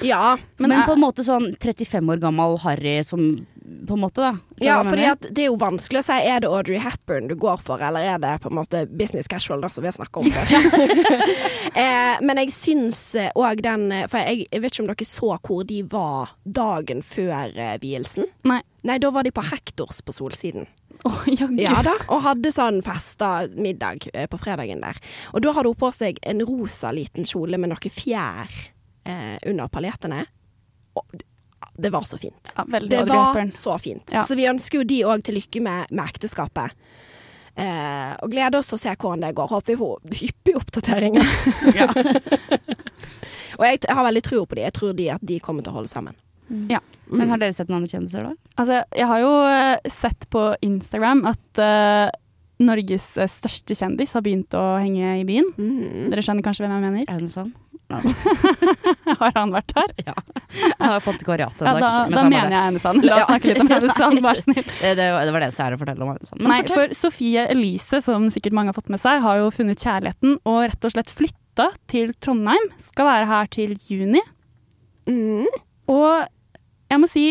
[0.01, 3.47] Ja, Men, Men på en måte sånn 35 år gammel harry som
[3.87, 4.33] På en måte, da.
[4.63, 7.83] Ja at det er jo vanskelig å si er det Audrey Hepburn du går for,
[7.83, 10.55] eller er det på en måte business casual, da, som vi har snakka om før.
[11.83, 13.01] eh, men jeg syns
[13.35, 17.03] òg den eh, For jeg, jeg vet ikke om dere så hvor de var dagen
[17.05, 18.31] før eh, vielsen.
[18.49, 18.63] Nei.
[18.87, 20.69] Nei, da var de på Hektors på Solsiden.
[21.05, 21.25] Oh.
[21.59, 25.01] Ja da, og hadde sånn festa middag eh, på fredagen der.
[25.35, 28.51] Og da hadde hun på seg en rosa liten kjole med noe fjær
[29.07, 30.25] eh, under paljettene.
[30.97, 31.17] Og
[31.77, 32.53] det var så fint.
[32.57, 34.11] Ja, veldig Det var så fint.
[34.15, 34.25] Ja.
[34.27, 36.77] Så vi ønsker jo de òg til lykke med, med ekteskapet.
[37.57, 39.49] Eh, og gleder oss til å se hvordan det går.
[39.53, 41.35] Håper vi får hyppige oppdateringer.
[41.81, 41.89] Ja.
[43.59, 44.65] og jeg, jeg har veldig tro på de.
[44.67, 46.17] Jeg tror de at de kommer til å holde sammen.
[46.71, 46.81] Ja.
[47.07, 48.53] Men har dere sett noen andre kjendiser, da?
[48.61, 52.09] Altså, jeg har jo eh, sett på Instagram at uh,
[52.63, 55.51] Norges eh, største kjendis har begynt å henge i byen.
[55.59, 56.09] Mm.
[56.13, 57.09] Dere skjønner kanskje hvem jeg mener?
[57.13, 57.57] Aune Sand?
[59.21, 59.93] Har han vært her?
[60.09, 60.15] Ja.
[60.81, 62.11] Han har fått antikvariatet en Ja, dag.
[62.11, 63.05] da, da mener jeg Aune Sand.
[63.07, 63.27] La oss Ja.
[63.31, 64.63] snakke litt om Aune Sand, vær snill.
[64.67, 66.43] Det, det, det var det jeg har å fortelle om Aune Sand.
[66.51, 70.39] Nei, for Sofie Elise, som sikkert mange har fått med seg, har jo funnet kjærligheten
[70.45, 72.67] og rett og slett flytta til Trondheim.
[72.83, 74.23] Skal være her til juni.
[75.07, 75.47] Mm.
[75.93, 76.27] Og
[76.91, 77.27] jeg må si,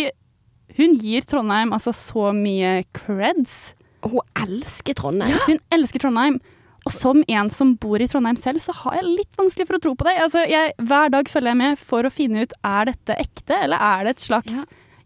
[0.80, 3.74] hun gir Trondheim altså så mye creds.
[4.06, 5.36] Hun elsker Trondheim.
[5.50, 6.40] Hun elsker Trondheim.
[6.86, 9.82] Og som en som bor i Trondheim selv, så har jeg litt vanskelig for å
[9.82, 10.18] tro på det.
[10.22, 13.82] Altså, jeg, hver dag følger jeg med for å finne ut er dette ekte, eller
[13.82, 14.66] er det et slags Ja.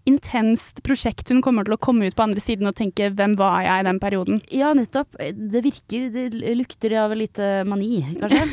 [0.10, 3.62] intenst prosjekt hun kommer til å komme ut på andre siden og tenke 'hvem var
[3.62, 4.42] jeg i den perioden'?
[4.52, 5.08] Ja, nettopp.
[5.20, 7.38] Det virker Det lukter av litt
[7.68, 8.44] mani, kanskje.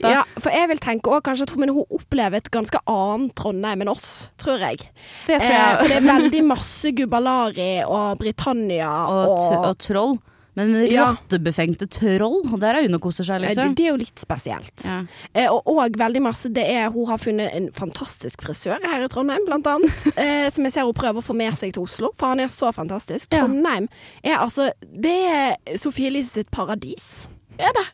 [0.14, 3.80] Ja, for jeg vil tenke også kanskje at hun, hun opplever et ganske annet Trondheim
[3.82, 4.78] enn oss, tror jeg.
[5.26, 10.18] Det tror Eh, for det er veldig masse Gubalari og Britannia Og, og, og troll.
[10.58, 11.10] Men Ja.
[11.12, 13.70] rottebefengte troll, der er hun og koser seg, liksom.
[13.70, 14.84] det, det er jo litt spesielt.
[14.84, 14.98] Ja.
[15.32, 19.08] Eh, og, og veldig masse det er Hun har funnet en fantastisk frisør her i
[19.12, 20.08] Trondheim, blant annet.
[20.16, 22.50] eh, som jeg ser hun prøver å få med seg til Oslo, for han er
[22.52, 23.30] så fantastisk.
[23.30, 23.44] Ja.
[23.46, 23.88] Trondheim
[24.24, 27.28] er altså Det er Sofie Elise sitt paradis.
[27.58, 27.86] Er det.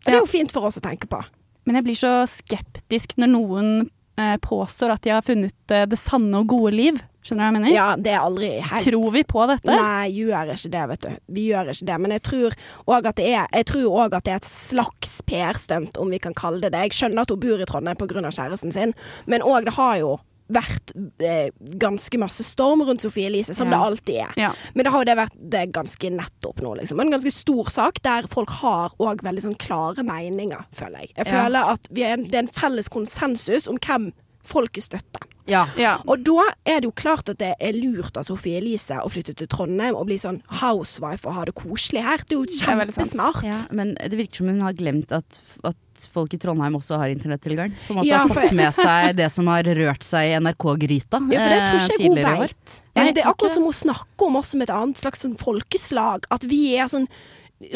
[0.00, 1.20] Og det er jo fint for oss å tenke på.
[1.68, 3.72] Men jeg blir så skeptisk når noen
[4.20, 7.00] eh, påstår at de har funnet eh, det sanne og gode liv.
[7.20, 7.72] Skjønner du hva jeg mener?
[7.74, 9.74] Ja, det er aldri helt Tror vi på dette?
[9.76, 11.10] Nei, gjør ikke det, vet du.
[11.36, 11.98] Vi gjør ikke det.
[12.00, 12.56] Men jeg tror
[12.88, 16.80] òg at at det er et slags PR-stunt, om vi kan kalle det det.
[16.88, 18.30] Jeg skjønner at hun bor i Trondheim pga.
[18.30, 18.94] kjæresten sin,
[19.26, 20.18] men òg det har jo
[20.50, 20.90] vært
[21.22, 23.76] eh, ganske masse storm rundt Sofie Elise, som Ja.
[23.76, 24.32] det alltid er.
[24.36, 24.52] Ja.
[24.74, 27.00] Men det har jo det vært det ganske nettopp nå, liksom.
[27.00, 31.12] En ganske stor sak der folk har òg veldig sånn klare meninger, føler jeg.
[31.16, 31.44] Jeg Ja.
[31.44, 35.22] føler at vi er en, det er en felles konsensus om hvem folket støtter.
[35.50, 35.64] Ja.
[35.80, 35.96] Ja.
[36.06, 39.34] Og da er det jo klart at det er lurt av Sofie Elise å flytte
[39.36, 42.22] til Trondheim og bli sånn housewife og ha det koselig her.
[42.24, 43.44] Det er jo kjempesmart.
[43.48, 47.12] Ja, men det virker som hun har glemt at, at folk i Trondheim også har
[47.12, 47.74] internettilgang.
[47.86, 51.20] På en måte Ja, har fått med seg det som har rørt seg i NRK-gryta
[51.28, 52.46] Ja, for det tror eh, ikke jeg hun tidligere i år.
[52.46, 52.78] veit.
[52.94, 55.36] Nei, jeg Det er akkurat som hun snakker om oss som et annet slags sånn
[55.40, 56.30] folkeslag.
[56.32, 57.10] At vi er sånn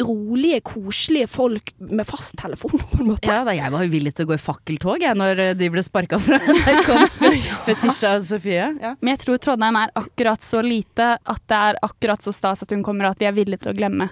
[0.01, 3.29] rolige, koselige folk med fasttelefon, på en måte.
[3.29, 5.69] Ja, da, jeg var jo villig til å gå i fakkeltog jeg, når eh, de
[5.73, 6.91] ble sparka fra NRK.
[7.67, 8.67] Fetisha og Sofie.
[8.81, 8.95] Ja.
[8.99, 12.73] Men jeg tror Trondheim er akkurat så lite at det er akkurat så stas at
[12.73, 14.09] hun kommer, at vi er villige til å glemme.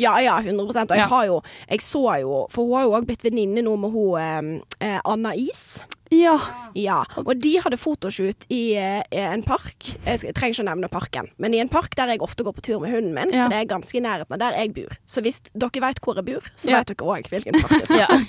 [0.00, 1.06] Ja, ja, 100 Og jeg Ja.
[1.10, 4.14] har jo Jeg så jo For hun har jo òg blitt venninne nå med hun
[4.22, 5.82] eh, eh, Anna Is.
[6.10, 6.34] Ja.
[6.74, 9.88] Ja, og de hadde fotoshoot i eh, en park.
[10.04, 12.44] Jeg, skal, jeg trenger ikke å nevne parken, men i en park der jeg ofte
[12.46, 13.30] går på tur med hunden min.
[13.34, 13.44] Ja.
[13.46, 14.94] For det er ganske i nærheten av der jeg bor.
[15.10, 16.80] Så hvis dere vet hvor jeg bor, så Ja.
[16.82, 18.26] vet dere òg hvilken park det er.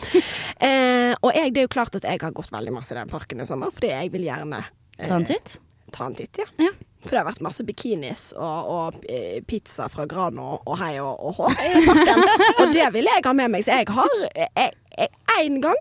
[0.61, 3.09] Eh, og jeg, det er jo klart at jeg har gått veldig masse i den
[3.13, 5.57] parken i sommer, fordi jeg vil gjerne eh, Ta en titt.
[5.93, 6.49] ta en titt, ja.
[6.61, 6.73] Ja.
[7.01, 11.17] For det har vært masse bikinis og, og eh, pizza fra Grano og hei og,
[11.17, 12.21] og hå i parken.
[12.61, 13.65] og det vil jeg ha med meg.
[13.65, 15.09] Så jeg har jeg-
[15.41, 15.79] En gang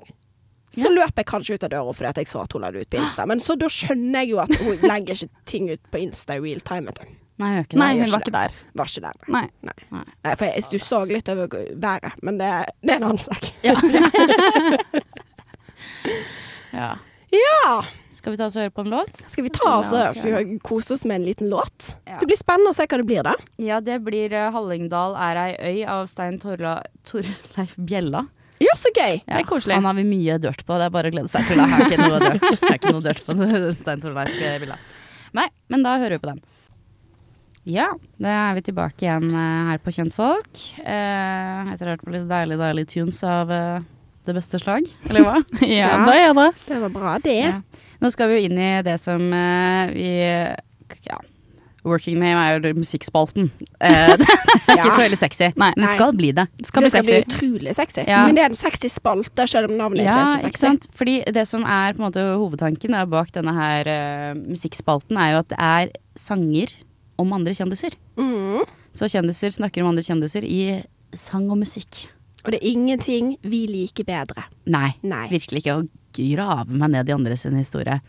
[0.71, 2.85] så løper jeg kanskje ut av døra fordi at jeg så at hun la det
[2.85, 3.27] ut på Insta.
[3.27, 6.45] Men så da skjønner jeg jo at hun legger ikke ting ut på Insta i
[6.45, 6.91] real time.
[6.91, 7.17] Vet du.
[7.41, 7.77] Nei, ikke.
[7.81, 8.57] Nei, hun ikke var ikke der.
[8.77, 9.17] Var ikke der.
[9.33, 9.47] Nei.
[9.65, 9.79] Nei.
[9.97, 10.07] Nei.
[10.27, 11.45] Nei, for jeg stussa òg litt over
[11.81, 12.51] været, men det,
[12.85, 13.43] det er en annen sak.
[13.65, 13.75] Ja.
[16.81, 16.91] ja.
[17.31, 17.85] Ja!
[18.11, 19.21] Skal vi ta oss og høre på en låt?
[19.31, 20.19] Skal vi ta oss og
[20.67, 21.93] kose oss med en liten låt?
[22.05, 22.19] Ja.
[22.19, 23.37] Det blir spennende å se hva det blir, da.
[23.63, 28.27] Ja, det blir eh, 'Hallingdal er ei øy' av Stein Torla, Torleif Bjella.
[28.61, 29.19] Ja, så gøy.
[29.25, 29.75] Ja, Det er koselig.
[29.79, 30.77] Han har vi mye dørt på.
[30.77, 31.57] Det er bare å glede seg til.
[31.61, 33.37] Det har ikke noe dørt, er ikke noe dørt på
[33.81, 34.77] Stein Torleif Bjella.
[35.39, 36.43] Nei, men da hører vi på den.
[37.71, 37.87] Ja,
[38.21, 40.61] da er vi tilbake igjen eh, her på Kjentfolk.
[40.81, 43.83] Eh, etter å ha hørt på litt deilig, deilig tunes av eh,
[44.29, 45.35] det beste slag, eller hva?
[45.65, 46.05] Ja, Ja.
[46.09, 46.47] da er det.
[46.67, 47.37] Det var bra, det.
[47.41, 47.59] Ja.
[48.01, 50.11] Nå skal vi jo inn i det som eh, vi
[51.09, 51.21] Ja.
[51.85, 53.51] Working name er jo musikkspalten.
[53.81, 54.91] Eh, det er ikke Ja.
[54.97, 55.71] så veldig sexy, Nei.
[55.77, 56.45] men det skal bli det.
[56.61, 58.05] Det skal det bli skal bli utrolig sexy.
[58.09, 58.27] Ja.
[58.27, 60.51] Men det er en sexy spalte, selv om navnet ikke er så sexy.
[60.53, 60.89] ikke sant?
[61.01, 65.33] Fordi det som er på en måte hovedtanken da, bak denne her uh, musikkspalten, er
[65.35, 66.77] jo at det er sanger
[67.21, 67.97] om andre kjendiser.
[68.21, 68.65] Mm.
[68.97, 70.83] Så kjendiser snakker om andre kjendiser i
[71.17, 72.07] sang og musikk.
[72.45, 74.47] Og det er ingenting vi liker bedre.
[74.73, 75.27] Nei, Nei.
[75.33, 78.01] virkelig ikke å grave meg ned i andre sin historie.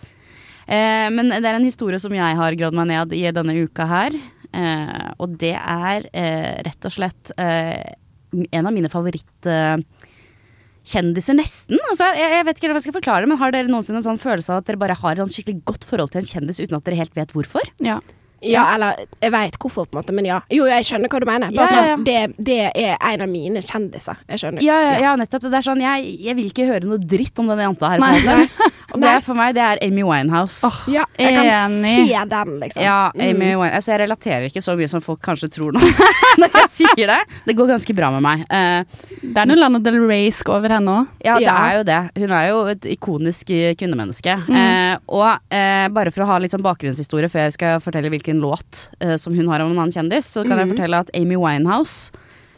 [0.71, 3.83] Eh, men det er en historie som jeg har gravd meg ned i denne uka
[3.89, 4.11] her.
[4.51, 7.95] Eh, og det er eh, rett og slett eh,
[8.31, 11.77] en av mine favorittkjendiser, nesten.
[11.89, 14.23] Altså, jeg, jeg vet ikke hva jeg skal forklare, men har dere noensinne en sånn
[14.23, 16.77] følelse av at dere bare har et sånn skikkelig godt forhold til en kjendis uten
[16.79, 17.63] at dere helt vet hvorfor?
[17.83, 17.97] Ja.
[18.41, 20.39] Ja, eller jeg veit hvorfor, på en måte, men ja.
[20.49, 21.51] Jo, jeg skjønner hva du mener.
[21.53, 21.93] Bare Ja, ja, ja.
[21.93, 24.17] sånn, det, det er en av mine kjendiser.
[24.33, 24.61] Jeg skjønner.
[24.65, 25.45] Ja, ja, ja nettopp.
[25.45, 28.01] Det er sånn, jeg, jeg vil ikke høre noe dritt om denne jenta her.
[28.01, 28.49] på Nei.
[28.91, 30.67] Og det er for meg, det er Amy Winehouse.
[30.91, 31.93] Ja, jeg kan Enig.
[32.09, 32.83] se den, liksom.
[32.83, 33.75] Ja, Amy Winehouse.
[33.79, 35.79] Altså, jeg relaterer ikke så mye som folk kanskje tror nå
[36.41, 37.19] når jeg sier det.
[37.47, 38.43] Det går ganske bra med meg.
[38.51, 38.83] Uh,
[39.21, 41.07] Det er noe Lana Del Rey-sk over henne òg.
[41.23, 41.55] ja, det Ja.
[41.69, 41.99] er jo det.
[42.23, 43.79] Hun er jo et ikonisk kvinnemenneske.
[43.81, 44.37] kvinnemenneske.
[44.51, 48.39] Uh, og uh, bare for å ha litt sånn bakgrunnshistorie før jeg skal fortelle hvilken
[48.43, 51.35] låt eh, som hun har om en annen kjendis, så kan jeg fortelle at Amy
[51.39, 52.11] Winehouse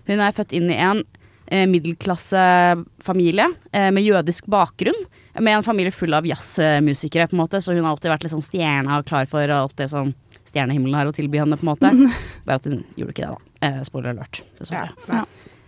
[0.08, 1.04] Hun er født inn i en
[1.48, 4.98] eh, middelklassefamilie eh, med jødisk bakgrunn.
[5.39, 8.36] Med en familie full av jazzmusikere, på en måte, så hun har alltid vært litt
[8.36, 10.12] sånn stjerna og klar for alt det som
[10.46, 11.91] stjernehimmelen har å tilby henne, på en måte.
[12.46, 13.58] Bare at hun gjorde ikke det, da.
[13.65, 14.93] Eh, spoiler alert, dessverre.
[15.10, 15.24] Ja.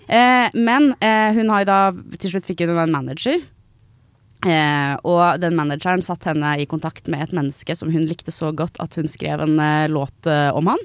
[0.05, 1.77] Eh, men eh, hun har jo da
[2.21, 3.39] Til slutt fikk hun en manager.
[4.45, 8.51] Eh, og den manageren satt henne i kontakt med et menneske som hun likte så
[8.53, 10.83] godt at hun skrev en eh, låt eh, om han.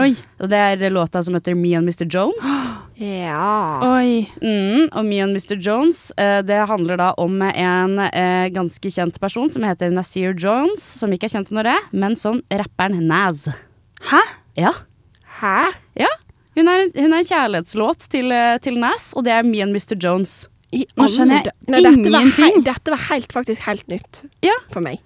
[0.00, 0.14] Oi.
[0.40, 2.06] Og det er låta som heter Me and Mr.
[2.08, 2.54] Jones.
[2.96, 3.80] Ja.
[3.98, 4.24] Oi.
[4.42, 5.56] Mm, og Me and Mr.
[5.58, 10.82] Jones, eh, det handler da om en eh, ganske kjent person som heter Nasir Jones,
[11.00, 13.48] som ikke er kjent under det, men som rapperen Naz.
[14.10, 14.22] Hæ?
[14.60, 14.72] Ja.
[15.40, 15.72] Hæ?
[15.98, 16.10] ja.
[16.54, 19.74] Hun er, hun er en kjærlighetslåt til, eh, til Naz, og det er Me and
[19.74, 19.96] Mr.
[19.98, 20.44] Jones.
[20.74, 21.82] Nå skjønner jeg ingenting.
[22.02, 22.62] dette var ingenting.
[22.66, 24.54] Dette var helt, faktisk helt nytt Ja.
[24.72, 24.98] for meg.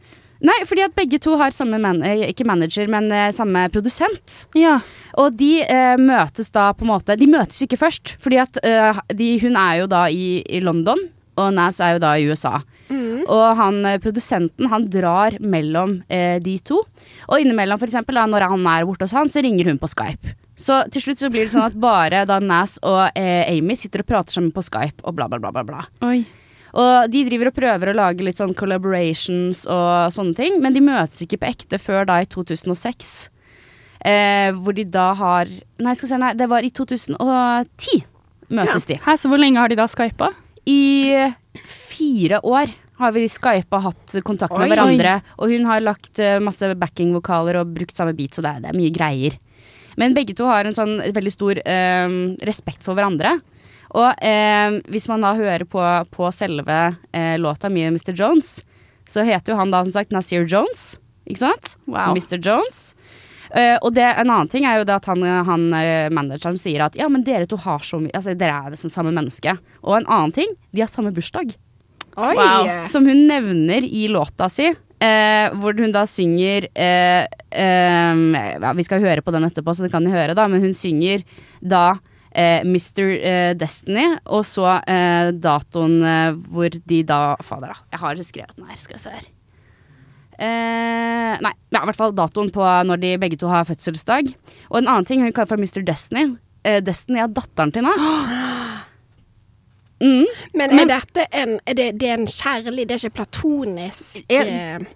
[0.45, 4.45] Nei, fordi at begge to har samme man eh, ikke manager, men eh, samme produsent.
[4.59, 4.79] Ja.
[5.19, 9.01] Og de eh, møtes da på en måte De møtes ikke først, fordi at eh,
[9.19, 12.61] de, hun er jo da i, i London, og Nas er jo da i USA.
[13.29, 16.81] Og han eh, produsenten han drar mellom de to.
[17.29, 19.91] Og innimellom, for eksempel, da, når han er borte hos han, så ringer hun på
[19.91, 20.37] Skype.
[20.59, 24.09] Så til slutt så blir det sånn at bare da Nas og Amy sitter og
[24.11, 25.67] prater sammen på Skype, og bla, bla, bla, bla.
[25.67, 25.85] bla.
[26.09, 26.23] Oi.
[26.77, 30.85] Og de driver og prøver å lage litt sånn collaborations og sånne ting, men de
[30.85, 33.13] møtes ikke på ekte før da i 2006.
[34.09, 35.49] Eh, hvor de da har
[35.83, 38.05] Nei, skal vi se, nei, det var i 2010
[38.55, 38.99] møtes de.
[39.03, 40.31] Hæ, så hvor lenge har de da skypa?
[40.69, 41.33] I
[41.65, 44.71] fire år har vi skypa hatt kontakt med Oi.
[44.73, 45.19] hverandre.
[45.39, 48.73] Og hun har lagt masse masse backingvokaler og brukt samme beat, så det er, det
[48.73, 49.39] er mye greier.
[49.99, 53.39] Men begge to har en sånn veldig stor eh, respekt for hverandre.
[53.97, 56.79] Og eh, hvis man da hører på, på selve
[57.13, 58.13] eh, låta mi, Mr.
[58.13, 58.59] Jones,
[59.09, 60.99] så heter jo han da som sagt Nasir Jones.
[61.29, 61.77] Ikke sant?
[61.89, 62.17] Wow.
[62.17, 62.37] Mr.
[62.37, 62.93] Jones.
[63.57, 66.85] Eh, og det, en annen ting er jo det at han, han eh, manageren sier
[66.85, 69.57] at ja, men dere to har så mye Altså, dere er liksom samme menneske.
[69.85, 71.55] Og en annen ting, de har samme bursdag.
[72.19, 72.35] Oi!
[72.37, 72.69] Wow.
[72.91, 74.69] Som hun nevner i låta si.
[74.99, 77.23] Eh, hvor hun da synger eh,
[77.55, 78.23] eh,
[78.59, 80.49] ja, Vi skal høre på den etterpå, så det kan dere høre, da.
[80.51, 81.23] Men hun synger
[81.63, 82.01] da
[82.39, 83.09] eh, Mr.
[83.19, 87.89] eh, Destiny, og så eh, datoen eh, hvor de da Fader, da.
[87.95, 89.29] Jeg har skrevet den her, skal vi se her.
[90.39, 94.31] Eh, nei, ja, i hvert fall datoen på når de begge to har fødselsdag.
[94.71, 95.83] Og en annen ting hun kaller for Mr.
[95.87, 96.29] Destiny.
[96.63, 98.07] Eh, Destiny er datteren til Nas.
[99.99, 100.29] Mm.
[100.55, 104.53] Men er dette en er det, det er en kjærlig, det er ikke platonisk Jeg,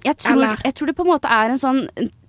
[0.06, 1.80] jeg, tror, jeg tror det på en måte er en sånn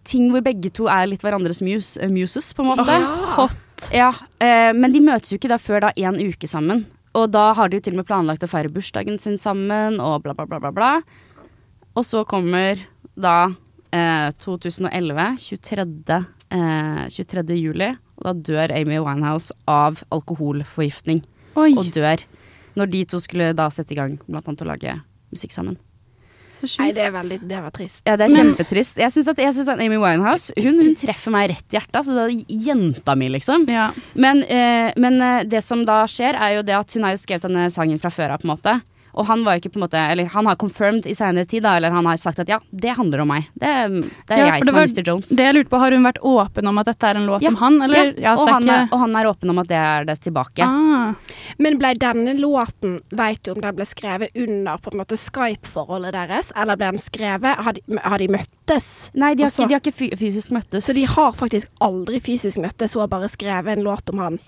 [0.10, 2.98] ting hvor begge to er litt hverandres muse, muses, på en måte.
[3.38, 3.54] Hot.
[3.92, 6.86] Ja, eh, men de møtes jo ikke da før da en uke sammen.
[7.14, 10.24] Og da har de jo til og med planlagt å feire bursdagen sin sammen, og
[10.24, 10.72] bla, bla, bla, bla.
[10.74, 10.94] bla.
[11.94, 12.82] Og så kommer
[13.14, 13.54] da
[13.94, 16.20] eh, 2011, 23.
[16.54, 17.58] Eh, 23.
[17.60, 21.24] juli, og da dør Amy Winehouse av alkoholforgiftning.
[21.54, 22.24] Oi, Og dør
[22.74, 24.96] når de to skulle da sette i gang blant annet å lage
[25.34, 25.78] musikk sammen.
[26.54, 28.04] Så Nei, det er veldig Det var trist.
[28.08, 29.00] Ja, det er kjempetrist.
[29.02, 32.00] Jeg syns at, at Amy Winehouse hun, hun treffer meg rett i hjertet.
[32.04, 33.68] Altså, det er jenta mi, liksom.
[33.72, 33.90] Ja.
[34.14, 37.22] Men, eh, men eh, det som da skjer, er jo det at hun har jo
[37.24, 38.78] skrevet denne sangen fra før av, på en måte.
[39.14, 41.62] Og han var jo ikke på en måte Eller han har confirmed i senere tid,
[41.64, 43.50] da, eller han har sagt at ja, det handler om meg.
[43.54, 43.70] Det,
[44.28, 45.04] det er Ja, jeg det som var er Mr.
[45.08, 45.30] Jones.
[45.30, 47.52] Det jeg lurte på, Har hun vært åpen om at dette er en låt Ja,
[47.54, 48.14] om han, eller?
[48.20, 50.66] ja, og, han er, og han er åpen om at det er det tilbake.
[50.66, 51.14] Ah,
[51.62, 56.14] Men ble denne låten Vet du om den ble skrevet under på en måte Skype-forholdet
[56.16, 56.52] deres?
[56.58, 58.90] Eller ble den skrevet Har de, har de møttes?
[59.14, 60.86] Nei, de har, Og ikke, de har ikke fysisk møttes.
[60.88, 64.40] Så de har faktisk aldri fysisk møttes, hun har bare skrevet en låt om han.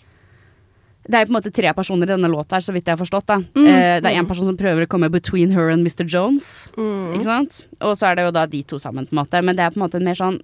[1.06, 3.02] Det er på en måte tre personer i denne låta her, så vidt jeg har
[3.02, 3.28] forstått.
[3.30, 3.38] Da.
[3.54, 3.66] Mm.
[3.70, 6.06] Eh, det er en person som prøver å komme between her and Mr.
[6.10, 6.70] Jones.
[6.78, 7.18] Mm.
[7.18, 7.60] Ikke sant?
[7.80, 9.42] Og så er det jo da de to sammen, på en måte.
[9.46, 10.40] Men det er på en måte en mer sånn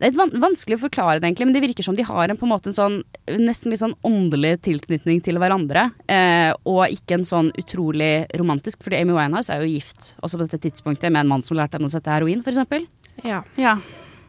[0.00, 2.38] Det er van vanskelig å forklare det, egentlig, men det virker som de har en
[2.40, 2.94] på en måte en sånn
[3.36, 5.90] nesten litt sånn åndelig tilknytning til hverandre.
[6.08, 10.46] Eh, og ikke en sånn utrolig romantisk, fordi Amy Winehouse er jo gift også på
[10.46, 12.88] dette tidspunktet med en mann som lærte henne å sette heroin, f.eks.
[13.28, 13.42] Ja.
[13.60, 13.76] ja.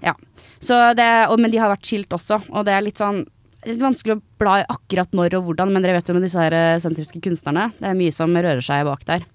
[0.04, 0.18] Ja.
[0.60, 3.24] Så det, og, men de har vært skilt også, og det er litt sånn
[3.66, 6.40] litt vanskelig å bla i akkurat når og hvordan, men dere vet jo med disse
[6.42, 9.26] her eh, sentriske kunstnerne, det er mye som rører seg bak der.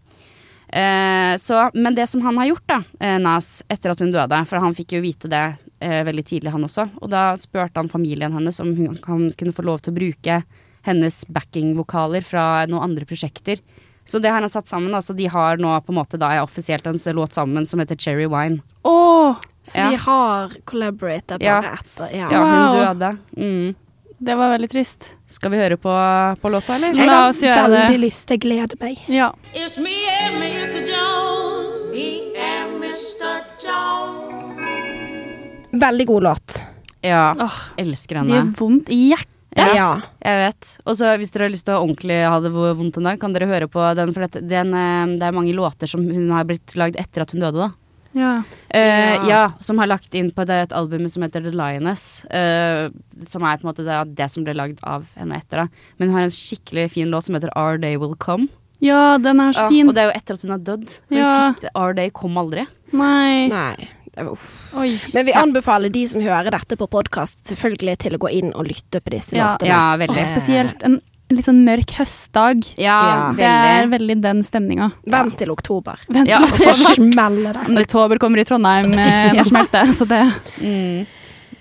[0.68, 4.40] Eh, så, men det som han har gjort, da, eh, Nas, etter at hun døde,
[4.50, 5.44] for han fikk jo vite det
[5.80, 9.54] eh, veldig tidlig, han også, og da spurte han familien hennes om hun, han kunne
[9.54, 10.40] få lov til å bruke
[10.86, 13.58] hennes backingvokaler fra noen andre prosjekter
[14.06, 14.94] Så det har han satt sammen.
[14.94, 17.96] Altså de har nå på en måte da er offisielt en låt sammen som heter
[17.98, 18.60] Cherry Wine.
[18.86, 19.34] Åh,
[19.66, 19.90] Så Ja.
[19.90, 22.16] de har collaborated Ja, bare etter.
[22.16, 22.44] ja Ja.
[22.70, 22.70] hun
[23.00, 23.18] døde.
[23.36, 23.74] Mm.
[24.18, 25.10] Det var veldig trist.
[25.28, 25.92] Skal vi høre på,
[26.40, 26.94] på låta, eller?
[26.96, 28.00] Jeg La har oss gjøre veldig det.
[28.00, 28.30] lyst.
[28.32, 28.96] Jeg gleder meg.
[29.12, 29.28] Ja.
[29.54, 29.92] It's me
[30.22, 30.80] and Mr.
[30.88, 31.84] Jones.
[31.92, 32.08] Me
[32.40, 33.34] and Mr.
[33.66, 35.70] Jones.
[35.76, 36.60] Veldig god låt.
[37.04, 37.34] Ja.
[37.38, 38.36] Oh, Elsker det henne.
[38.38, 39.32] gjør vondt i hjertet.
[39.56, 39.66] Ja.
[39.72, 39.90] Ja.
[40.20, 40.70] Jeg vet.
[40.84, 43.32] Og så hvis dere har lyst til å ordentlig ha det vondt en dag, kan
[43.32, 44.12] dere høre på den.
[44.12, 47.32] For det, den, eh, det er mange låter som hun har blitt lagd etter at
[47.32, 47.72] hun døde, da.
[48.16, 48.32] Ja.
[48.72, 49.26] Uh, Ja.
[49.28, 52.24] ja, som har lagt inn på det, et album som heter The Lioness.
[52.32, 52.88] Uh,
[53.28, 55.64] som er på en måte det, det som ble lagd av henne etter.
[55.64, 58.48] da Men hun har en skikkelig fin låt som heter Our Day Will Come.
[58.80, 59.88] ja, den er så fin.
[59.88, 60.88] og det er jo etter at hun har dødd.
[60.88, 61.52] Så Ja.
[61.52, 62.66] fikk Our Day kom aldri.
[62.92, 63.48] Nei.
[63.48, 63.88] Nei.
[64.18, 64.72] Uff.
[64.74, 64.98] Oi.
[65.12, 68.64] Men vi anbefaler de som hører dette på podkast, selvfølgelig til å gå inn og
[68.66, 69.56] lytte på disse Ja.
[69.58, 69.66] låtene.
[69.68, 70.24] Ja, Og veldig.
[70.26, 71.00] spesielt en
[71.30, 72.60] litt sånn mørk høstdag.
[72.78, 73.32] Ja.
[73.36, 74.16] Det er veldig.
[74.22, 74.90] den stemninga.
[75.10, 75.98] Vent til oktober.
[76.08, 76.38] Vent Ja.
[76.46, 76.94] til Så oktober.
[76.94, 77.78] smeller det.
[77.82, 80.22] Oktober kommer i Trondheim eh, når som helst, det, så det
[80.62, 81.06] Mm.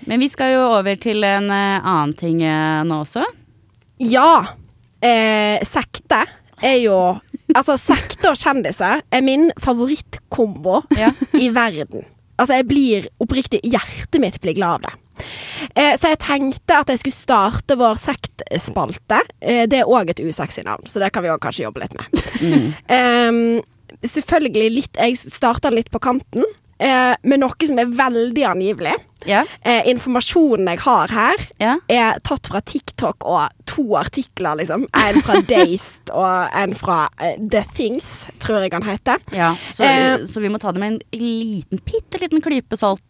[0.08, 3.24] Men vi skal jo over til en eh, annen ting eh, nå også.
[4.00, 4.46] Ja.
[5.02, 6.26] Eh, sekte
[6.64, 7.20] er jo
[7.56, 11.12] Altså, sekte og kjendiser er min favorittkombo Ja.
[11.34, 12.06] i verden.
[12.40, 14.94] Altså, jeg blir oppriktig Hjertet mitt blir glad av det.
[15.76, 19.22] Eh, så jeg tenkte at jeg skulle starte vår sektspalte.
[19.42, 21.96] Eh, det er òg et usexy navn, så det kan vi òg kanskje jobbe litt
[21.98, 22.22] med.
[22.40, 22.68] Mm.
[22.98, 26.46] eh, selvfølgelig litt Jeg starter litt på kanten,
[26.80, 28.96] eh, med noe som er veldig angivelig.
[29.26, 29.50] Yeah.
[29.66, 31.80] Eh, informasjonen jeg har her, yeah.
[31.90, 34.86] er tatt fra TikTok og to artikler, liksom.
[34.94, 39.20] En fra Dazed og en fra eh, The Things, tror jeg han heter.
[39.34, 39.56] ja.
[39.70, 43.04] Så, Eh, så vi må ta det med en liten, bitte liten klype salt.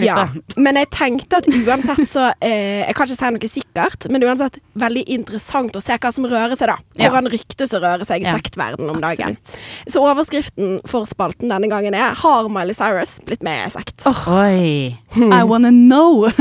[0.00, 4.24] Ja, men jeg tenkte at uansett så eh, Jeg kan ikke si noe sikkert, men
[4.24, 6.78] uansett veldig interessant å se hva som rører seg, da.
[6.96, 7.10] Ja.
[7.10, 8.36] Hvordan ryktes å røre seg i Ja.
[8.38, 9.36] sektverdenen om dagen.
[9.36, 9.92] Absolutt.
[9.92, 14.96] Så overskriften for spalten denne gangen er 'Har Miley Cyrus blitt med i sekt?' Oi.
[15.16, 16.30] I wanna know.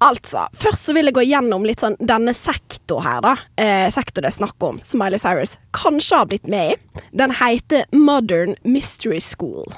[0.00, 3.34] Altså, først så vil jeg gå gjennom litt sånn denne sektor her, da.
[3.60, 7.00] Eh, sektor det er snakk om, som Miley Cyrus kanskje har blitt med i.
[7.12, 9.68] Den heter Modern Mystery School.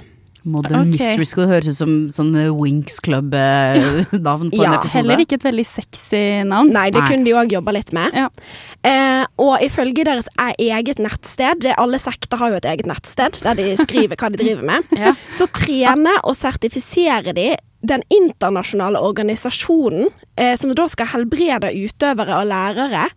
[0.44, 0.90] Modern okay.
[0.96, 4.80] Mystery School høres ut som sånn Winks Winx Club-navn på en Ja.
[4.80, 5.02] episode.
[5.02, 6.72] Heller ikke et veldig sexy navn.
[6.72, 7.08] Nei, det Nei.
[7.08, 8.12] kunne de òg jobba litt med.
[8.14, 8.28] Ja.
[8.82, 13.40] Eh, og ifølge deres e- eget nettsted, det, alle sekter har jo et eget nettsted
[13.42, 15.14] der de skriver hva de driver med, Ja.
[15.32, 22.46] så trener og sertifiserer de den internasjonale organisasjonen eh, som da skal helbrede utøvere og
[22.46, 23.08] lærere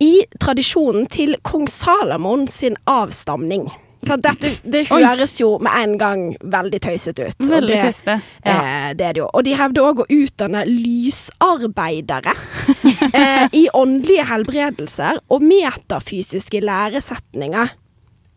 [0.00, 3.70] i tradisjonen til kong Salomon sin avstamning.
[4.06, 7.46] Så dette det høres jo med en gang veldig tøysete ut.
[7.48, 8.18] Veldig det- tøyste.
[8.44, 9.28] Eh, det er det jo.
[9.32, 12.34] Og de hevder òg å utdanne lysarbeidere
[13.14, 17.72] eh, i åndelige helbredelser og metafysiske læresetninger.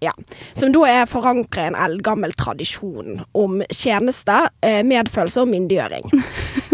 [0.03, 0.13] Ja.
[0.53, 6.11] Som da er forankra i en eldgammel tradisjon om tjenester, eh, medfølelse og myndiggjøring.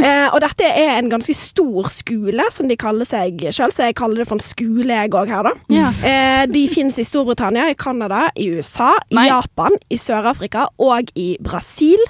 [0.03, 3.95] Eh, og dette er en ganske stor skole, som de kaller seg sjøl, så jeg
[3.95, 5.53] kaller det for en skole, jeg òg her, da.
[5.71, 5.91] Ja.
[6.03, 9.29] Eh, de fins i Storbritannia, i Canada, i USA, i Nei.
[9.29, 12.03] Japan, i Sør-Afrika og i Brasil.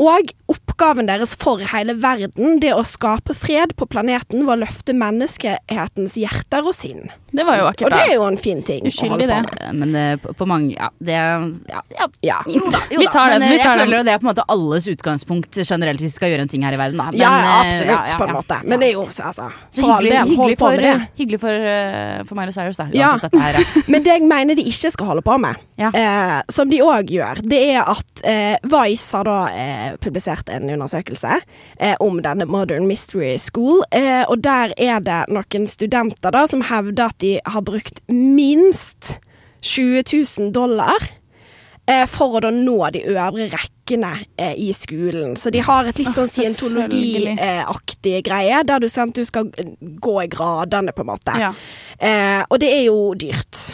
[0.00, 4.96] Og oppgaven deres for hele verden, det å skape fred på planeten ved å løfte
[4.96, 7.10] menneskehetens hjerter og sinn.
[7.36, 9.36] Det var jo akkurat Og det er jo en fin ting å Uskyldig, det.
[9.42, 9.50] med.
[9.60, 12.06] Eh, Men det, på, på mange Ja, det ja, ja.
[12.24, 12.38] Ja.
[12.48, 13.12] Jo da, jo Vi da.
[13.12, 14.88] tar den, Men vi eh, tar jeg føler jo det er på en måte alles
[14.92, 16.96] utgangspunkt generelt hvis vi skal gjøre en ting her i verden.
[17.00, 17.10] Da.
[17.12, 18.58] Men, ja, eh, absolutt, ja, ja, på en måte.
[18.64, 20.94] Men det er jo altså, Så hyggelig, del, hyggelig, for, det.
[21.20, 22.86] hyggelig for, uh, for Miley Cyrus, da.
[22.88, 23.12] Uansett Ja.
[23.26, 23.60] dette her.
[23.60, 23.82] Ja.
[23.92, 25.90] Men det jeg mener de ikke skal holde på med, Ja.
[25.92, 30.70] eh, som de òg gjør, det er at eh, Vice har da eh, publisert en
[30.72, 31.34] undersøkelse
[31.78, 36.62] eh, om denne Modern Mystery School, eh, og der er det noen studenter da som
[36.70, 39.16] hevder at de har brukt minst
[39.66, 40.04] 20
[40.38, 41.08] 000 dollar
[41.86, 45.36] eh, for å nå de øvre rekkene eh, i skolen.
[45.38, 50.16] Så de har et litt sånn scientologiaktig greie, der du, sant, du skal eh, gå
[50.24, 51.38] i gradene, på en måte.
[51.40, 51.54] Ja.
[51.98, 53.70] Eh, og det er jo dyrt.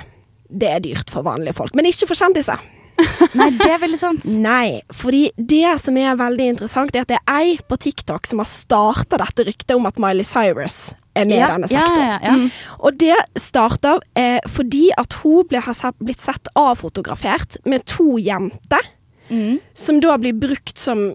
[0.52, 2.60] Det er dyrt for vanlige folk, men ikke for kjendiser.
[3.38, 4.26] Nei, det er veldig sant.
[4.36, 8.42] Nei, fordi det som er veldig interessant, er at det er ei på TikTok som
[8.42, 11.84] har starta dette ryktet om at Miley Cyrus er med i denne ja,
[12.22, 12.46] ja, mm.
[12.80, 18.92] Og det starta eh, fordi at hun ble, har blitt sett avfotografert med to jenter,
[19.32, 19.60] Mm.
[19.72, 21.14] som da blir brukt som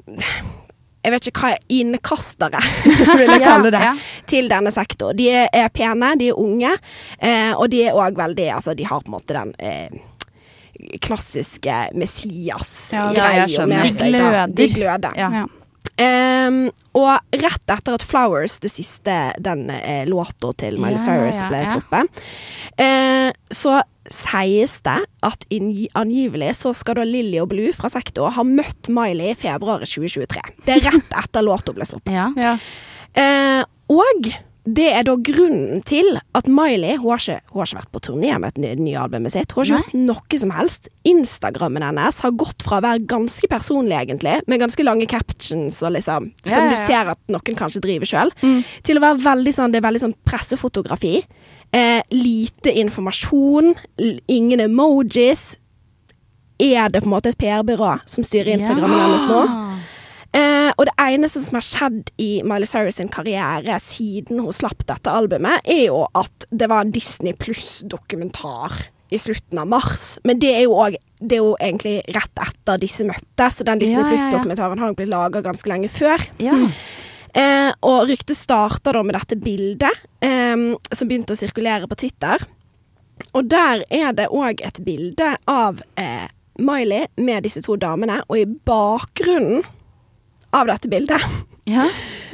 [1.04, 2.62] jeg vet ikke hva er innkastere,
[3.20, 3.92] vil jeg kalle det, ja.
[4.28, 5.14] til denne sektor.
[5.16, 6.72] De er, pene, de er unge,
[7.20, 11.78] eh, og de er òg veldig Altså, de har på en måte den eh, klassiske
[11.96, 14.12] Messias-greia ja, med De seg.
[14.12, 14.18] da.
[14.18, 14.56] gløder.
[14.58, 15.18] De gløder.
[15.20, 15.46] Ja.
[15.98, 16.68] Ehm,
[16.98, 21.62] og rett etter at Flowers, det siste, den eh, låta til Miley Ja, Cyrus, ble
[21.64, 21.72] ja.
[21.74, 22.26] sluppet,
[22.78, 23.80] eh, så
[24.14, 25.48] sies det at
[26.00, 30.44] angivelig så skal da Lilly og Blue fra Sektor ha møtt Miley i februar 2023.
[30.68, 32.14] Det er rett etter låta ble sluppet.
[32.14, 32.30] Ja.
[32.40, 32.56] Ja.
[33.18, 34.30] Eh, og
[34.68, 38.02] det er da grunnen til at Miley Hun har ikke, hun har ikke vært på
[38.04, 39.54] turné med et ny, nye albumet sitt.
[39.56, 40.90] Hun har ikke gjort noe som helst.
[41.08, 45.96] Instagrammen hennes har gått fra å være ganske personlig, egentlig, med ganske lange captions og
[45.96, 48.34] liksom Ja, Som ja, du ser at noen kanskje driver sjøl,
[48.84, 51.22] til å være veldig sånn Det er veldig sånn pressefotografi.
[51.76, 53.74] Eh, lite informasjon.
[54.28, 55.60] Ingen emojis.
[56.60, 59.44] Er det på en måte et PR-byrå som styrer Instagrammen hennes nå?
[60.38, 64.86] Eh, og det eneste som har skjedd i Miley Cyrus sin karriere siden hun slapp
[64.90, 68.76] dette albumet, er jo at det var en Disney Pluss-dokumentar
[69.10, 70.18] i slutten av mars.
[70.28, 73.80] Men det er jo òg Det er jo egentlig rett etter disse møttes, så den
[73.82, 74.10] Disney Ja.
[74.12, 76.22] Pluss-dokumentaren har nok blitt laga ganske lenge før.
[76.38, 76.54] Ja.
[77.34, 82.46] Eh, og ryktet starta da med dette bildet, eh, som begynte å sirkulere på Twitter.
[83.34, 86.28] Og der er det òg et bilde av eh,
[86.60, 89.66] Miley med disse to damene, og i bakgrunnen
[90.54, 91.22] av dette bildet
[91.68, 91.88] Ja.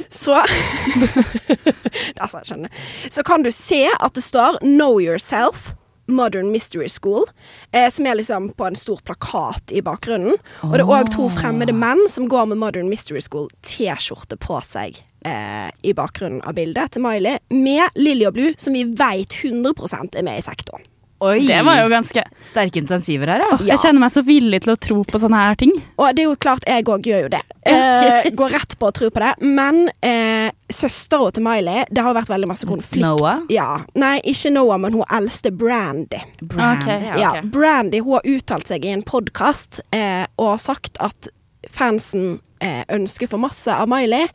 [0.08, 0.38] så
[2.20, 2.70] Altså, jeg skjønner.
[3.10, 5.74] Så kan du se at det står 'Know Yourself'.
[6.06, 7.24] Modern Mystery School,
[7.72, 10.36] eh, som er liksom på en stor plakat i bakgrunnen.
[10.62, 15.00] Og det er òg to fremmede menn som går med Modern Mystery School-T-skjorte på seg
[15.24, 20.18] eh, i bakgrunnen av bildet til Miley, med Lilly og Blue, som vi veit 100%
[20.18, 20.84] er med i sektoren.
[21.22, 21.46] Oi.
[21.46, 23.58] Det var jo ganske Sterke intensiver her, ja.
[23.70, 25.72] Jeg kjenner meg så villig til å tro på sånne her ting.
[25.94, 27.42] Og det er jo klart, jeg òg gjør jo det.
[27.64, 29.30] Eh, går rett på å tro på det.
[29.40, 33.00] Men eh, søstera til Miley, det har jo vært veldig masse konflikt.
[33.00, 33.40] Noah?
[33.48, 33.68] Ja.
[33.96, 36.20] Nei, ikke Noah, men hun eldste Brandy.
[36.42, 37.16] Brandy, okay, ja.
[37.22, 37.44] Ja.
[37.54, 41.30] Brandy hun har uttalt seg i en podkast eh, og sagt at
[41.72, 44.28] fansen ønsker for masse av Miley.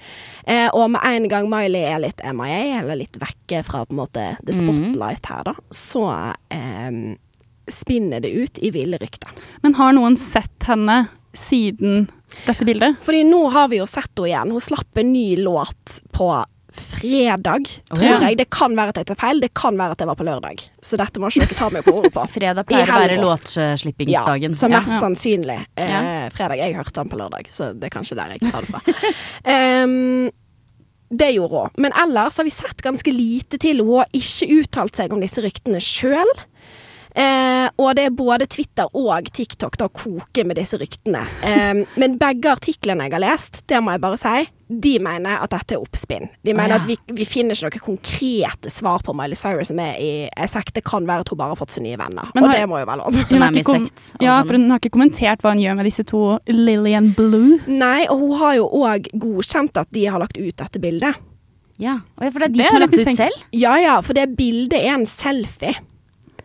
[0.43, 4.01] Eh, og med en gang Miley er litt MIA, eller litt vekke fra på en
[4.01, 6.05] måte the spotlight her, da, så
[6.53, 7.15] eh,
[7.69, 9.31] spinner det ut i ville rykter.
[9.63, 11.05] Men har noen sett henne
[11.37, 12.07] siden
[12.45, 12.97] dette bildet?
[13.05, 14.55] Fordi nå har vi jo sett henne igjen.
[14.55, 16.31] Hun slapp en ny låt på
[16.73, 18.17] fredag, tror ja.
[18.27, 18.37] jeg.
[18.39, 20.65] Det kan være at jeg tar feil, det kan være at det var på lørdag.
[20.85, 22.25] Så dette må ikke dere ta meg på ordet på.
[22.37, 24.53] Fredag pleier å være låtslippingsdagen.
[24.53, 24.99] Ja, så mest Ja.
[25.03, 26.59] sannsynlig eh, fredag.
[26.61, 28.83] Jeg hørte den på lørdag, så det er kanskje der jeg tar det fra.
[29.85, 30.29] um,
[31.19, 31.75] det gjorde hun.
[31.81, 33.81] Men ellers har vi sett ganske lite til.
[33.81, 36.33] Hun har ikke uttalt seg om disse ryktene sjøl.
[37.19, 41.25] Eh, og det er både Twitter og TikTok da koker med disse ryktene.
[41.43, 45.49] Eh, men begge artiklene jeg har lest, det må jeg bare si, de mener at
[45.51, 46.27] dette er oppspinn.
[46.45, 46.79] De mener ja.
[46.83, 50.11] at vi, vi finner ikke noen konkrete svar på Miley Cyrus som er i
[50.47, 50.75] sekt.
[50.77, 52.29] Det kan være at hun bare har fått seg nye venner.
[52.35, 53.17] Men og har- det må jo være lov.
[53.17, 53.89] Hun har ikke kom-
[54.21, 57.57] Ja, for hun har ikke kommentert hva hun gjør med disse to Lillian Blue.
[57.67, 61.15] Nei, og hun har jo òg godkjent at de har lagt ut dette bildet.
[61.79, 61.99] Ja.
[62.19, 63.43] For det er de Det som har lagt ut selv?
[63.55, 65.75] Ja ja, for det bildet er en selfie.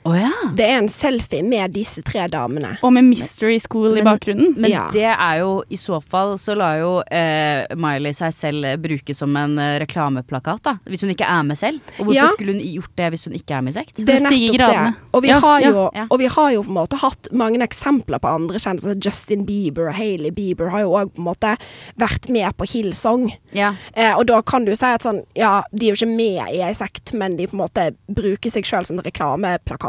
[0.04, 0.30] Å ja.
[0.52, 2.74] Det er en selfie med disse tre damene.
[2.84, 4.52] Og med Mystery School i bakgrunnen.
[4.60, 4.90] Men Ja.
[4.92, 9.14] det er jo i så fall så lar jo eh, Miley seg selv eh, bruke
[9.16, 10.74] som en eh, reklameplakat, da.
[10.84, 11.80] Hvis hun ikke er med selv.
[11.98, 12.26] Og hvorfor Ja.
[12.34, 13.96] skulle hun gjort det hvis hun ikke er med i sekt?
[13.96, 14.94] Det er nettopp det.
[15.14, 16.06] Og vi, Ja, har jo, ja.
[16.10, 19.00] og vi har jo på en måte hatt mange eksempler på andre kjendiser.
[19.00, 21.56] Justin Bieber og Hailey Bieber har jo òg på en måte
[21.96, 23.32] vært med på Hillsong.
[23.56, 23.72] Ja.
[23.96, 26.60] Eh, og da kan du si at sånn, ja, de er jo ikke med i
[26.60, 29.00] ei sekt, men de på en måte bruker seg sjøl som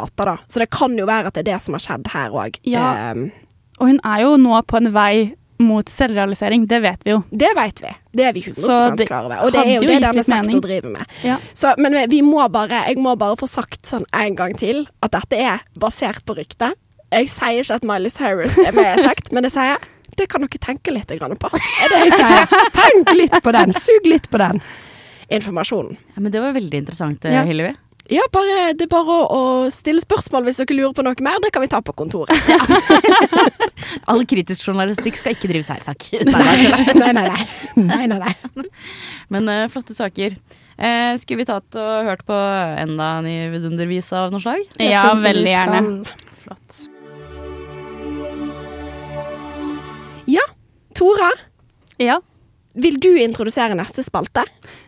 [0.05, 0.37] reklameplakater, da.
[0.47, 2.59] Så det kan jo være at det er det som har skjedd her òg.
[2.63, 3.13] Ja.
[3.79, 7.21] Og hun er jo nå på en vei mot selvrealisering, det vet vi jo.
[7.31, 7.91] det vet vi.
[8.11, 9.39] Det er vi 100 Så det klar over.
[9.45, 11.05] Og det er jo jo det denne sektor driver med.
[11.23, 11.37] Ja.
[11.53, 15.11] Så, men vi må bare, jeg må bare få sagt sånn en gang til at
[15.15, 16.73] dette er basert på rykte.
[17.13, 19.77] Jeg sier ikke at Miley Cyrus er med i sekt, men jeg sier
[20.15, 21.49] det kan dere tenke litt på.
[21.83, 22.51] Er det jeg sier.
[22.75, 23.73] Tenk litt på den.
[23.75, 24.61] Sug litt på den
[25.29, 25.97] informasjonen.
[26.15, 27.43] ja, men det var veldig interessant, Ja.
[27.43, 27.73] Hillevi.
[28.11, 31.39] Ja, bare, det er bare å, å stille spørsmål hvis dere lurer på noe mer.
[31.41, 32.37] Det kan vi ta på kontoret.
[34.11, 36.05] All kritisk journalistikk skal ikke drives her, takk.
[36.29, 36.83] Nei, nei.
[36.93, 38.19] Nei, nei, nei.
[38.21, 38.67] nei.
[39.33, 40.35] Men uh, flotte saker.
[40.77, 42.37] Uh, skulle vi tatt og hørt på
[42.83, 44.61] enda en ny vidundervis av noe slag?
[44.77, 45.81] Ja, veldig gjerne.
[46.43, 46.83] Flott.
[50.29, 50.45] Ja,
[50.97, 51.31] Tora,
[52.01, 52.19] Ja.
[52.75, 54.45] vil du introdusere neste spalte?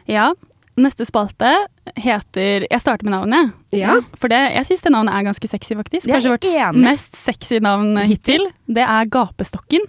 [0.09, 0.33] ja.
[0.77, 1.49] Neste spalte
[1.97, 3.53] heter Jeg starter med navnet.
[3.73, 3.95] Ja.
[4.19, 6.09] For det, jeg syns det navnet er ganske sexy, faktisk.
[6.11, 8.45] Kanskje vårt mest sexy navn hittil.
[8.69, 9.87] Det er Gapestokken.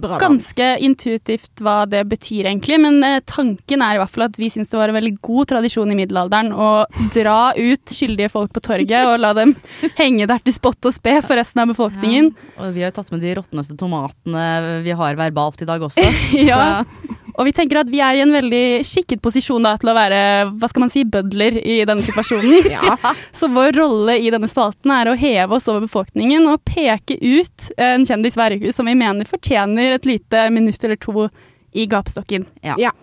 [0.00, 2.78] Bra ganske intuitivt hva det betyr, egentlig.
[2.82, 5.50] Men eh, tanken er i hvert fall at vi syns det var en veldig god
[5.54, 6.70] tradisjon i middelalderen å
[7.14, 9.54] dra ut skyldige folk på torget og la dem
[10.00, 12.32] henge der til spott og spe for resten av befolkningen.
[12.60, 16.08] Og vi har jo tatt med de råtneste tomatene vi har verbalt i dag også.
[16.40, 16.84] Ja.
[16.84, 19.94] Så, Og vi tenker at vi er i en veldig skikket posisjon da, til å
[19.96, 20.18] være
[20.60, 22.68] hva skal man si, bødler i denne situasjonen.
[22.74, 22.96] Ja.
[23.34, 27.70] Så vår rolle i denne spalten er å heve oss over befolkningen og peke ut
[27.80, 31.28] en kjendis hver uke som vi mener fortjener et lite minutt eller to
[31.72, 32.46] i gapestokken.
[32.62, 32.76] ja.
[32.78, 32.94] Ja.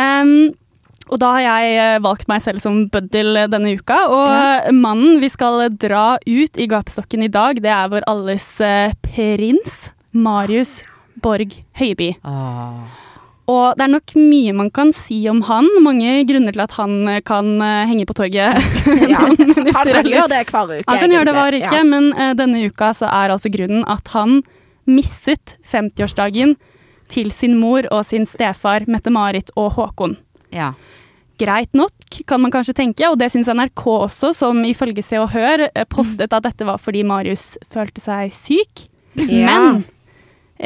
[0.00, 0.54] Um,
[1.12, 3.98] og da har jeg eh, valgt meg selv som bøddel denne uka.
[4.14, 8.94] Og mannen vi skal dra ut i gapestokken i dag, det er vår alles eh,
[9.04, 10.80] prins, Marius
[11.20, 12.14] Borg Høiby.
[12.24, 12.86] Ah.
[13.50, 15.66] Og det er nok mye man kan si om han.
[15.84, 18.62] Mange grunner til at han eh, kan eh, henge på torget.
[19.10, 19.26] Ja.
[19.72, 20.84] Han kan gjøre det hver uke.
[20.86, 23.84] han kan gjøre det hver uke, uke, men eh, denne uka så er altså grunnen
[23.90, 24.42] at han
[24.88, 26.56] misset 50-årsdagen
[27.12, 30.18] til sin mor og sin stefar Mette-Marit og Håkon.
[30.52, 30.74] ja.
[31.40, 35.32] Greit nok, kan man kanskje tenke, og det syns NRK også, som ifølge Se og
[35.32, 38.84] Hør eh, postet at dette var fordi Marius følte seg syk.
[39.16, 39.48] Ja.
[39.48, 39.80] Men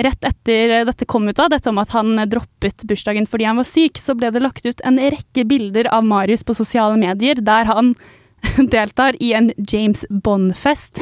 [0.04, 3.68] rett etter dette kom ut av, dette om at han droppet bursdagen fordi han var
[3.68, 7.70] syk, så ble det lagt ut en rekke bilder av Marius på sosiale medier der
[7.70, 7.94] han
[8.74, 11.00] deltar i en James Bond-fest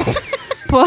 [0.69, 0.85] på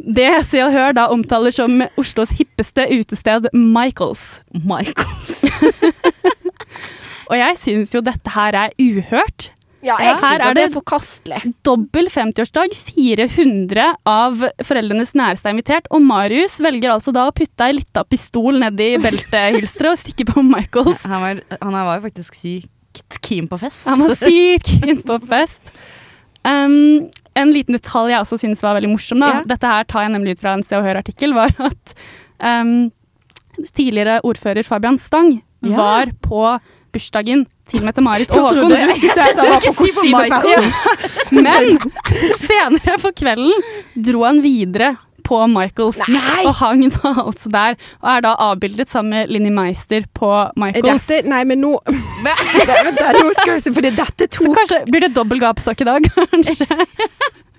[0.00, 4.40] det Se og Hør da omtaler som Oslos hippeste utested Michaels.
[4.64, 5.44] Michaels.
[7.30, 9.50] Og jeg syns jo dette her er uhørt.
[9.80, 11.38] Ja, Ja, jeg syns her er at det er det- forkastelig.
[11.64, 17.64] Dobbel 50-årsdag, 400 av foreldrenes næreste er invitert, og Marius velger altså da å putte
[17.64, 21.06] ei lita pistol nedi beltehylsteret og stikke på Michaels.
[21.08, 23.86] Han var, han var jo faktisk sykt keen på fest.
[23.88, 25.72] Han var sykt keen på fest.
[26.44, 29.28] Um, en liten detalj jeg også synes var veldig morsom, da.
[29.28, 29.42] Ja.
[29.46, 31.94] dette her tar jeg nemlig ut fra en Se og Hør-artikkel, var at
[32.42, 32.90] um,
[33.76, 35.76] tidligere ordfører Fabian Stang Ja.
[35.76, 36.58] var på
[36.90, 38.88] bursdagen til Mette-Marit og Jeg trodde Håkon.
[38.88, 40.62] du skulle si at han var på kostymefesten!
[41.28, 41.34] si.
[41.46, 41.78] Men
[42.40, 43.52] senere på kvelden
[44.08, 46.42] dro han videre på Michaels Nei!
[46.48, 51.06] og hang da altså der, og er da avbildet sammen med Linni Meister på Michaels.
[51.08, 51.72] Dette, nei, men nå
[52.26, 55.88] Vent da, Nå skal vi se, fordi dette Så kanskje blir det dobbel gapstokk i
[55.88, 56.68] dag, kanskje.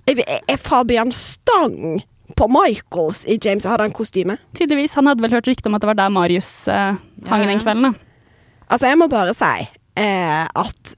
[0.09, 2.01] Er er Fabian Stang
[2.37, 4.37] på Michaels i James hadde han kostyme?
[4.57, 4.95] Tydeligvis.
[4.97, 6.95] Han hadde vel hørt rykte om at det var der Marius eh,
[7.27, 7.51] hang Ja, ja.
[7.51, 7.91] den kvelden.
[7.91, 7.93] Da.
[8.71, 9.51] Altså, jeg må bare si
[9.99, 10.95] eh, at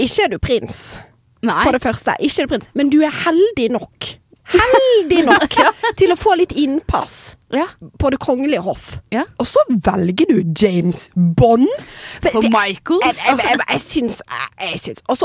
[0.00, 0.78] ikke er du prins,
[1.44, 1.60] Nei.
[1.62, 2.14] for det første.
[2.24, 4.10] Ikke er du prins, men du er heldig nok.
[4.52, 5.54] Heldig nok
[5.98, 7.64] til å få litt innpass Ja.
[7.98, 8.98] på Det kongelige hoff.
[9.14, 9.24] Ja.
[9.42, 11.68] Og så velger du James Bond.
[12.22, 13.18] For det- Michaels.
[13.26, 14.20] Jeg, jeg, syns
[14.60, 15.18] jeg, syns Og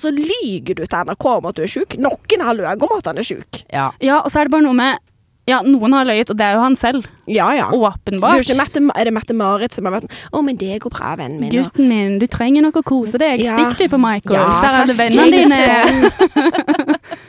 [0.00, 1.96] så lyger du til NRK om at du er sjuk.
[2.00, 3.62] Noen har løyet om at han er sjuk.
[3.72, 3.90] Ja.
[4.00, 4.98] Ja, og så er det bare noe med
[5.46, 7.04] Ja, noen har løyet, og det er jo han selv.
[7.30, 7.68] Ja, ja.
[7.70, 8.34] Det er, Åpenbart.
[8.40, 11.38] jo ikke Mette, er det Mette-Marit som har vært Å, men det går bra, vennen
[11.38, 11.52] min.
[11.54, 13.44] Gutten min, du trenger nok å kose deg.
[13.44, 13.54] Ja.
[13.54, 14.34] Stikk deg på Michaels.
[14.34, 17.06] Ja, Der er alle vennene dine.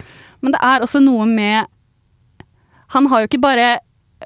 [0.57, 1.67] Det er også noe med
[2.95, 3.67] Han har jo ikke bare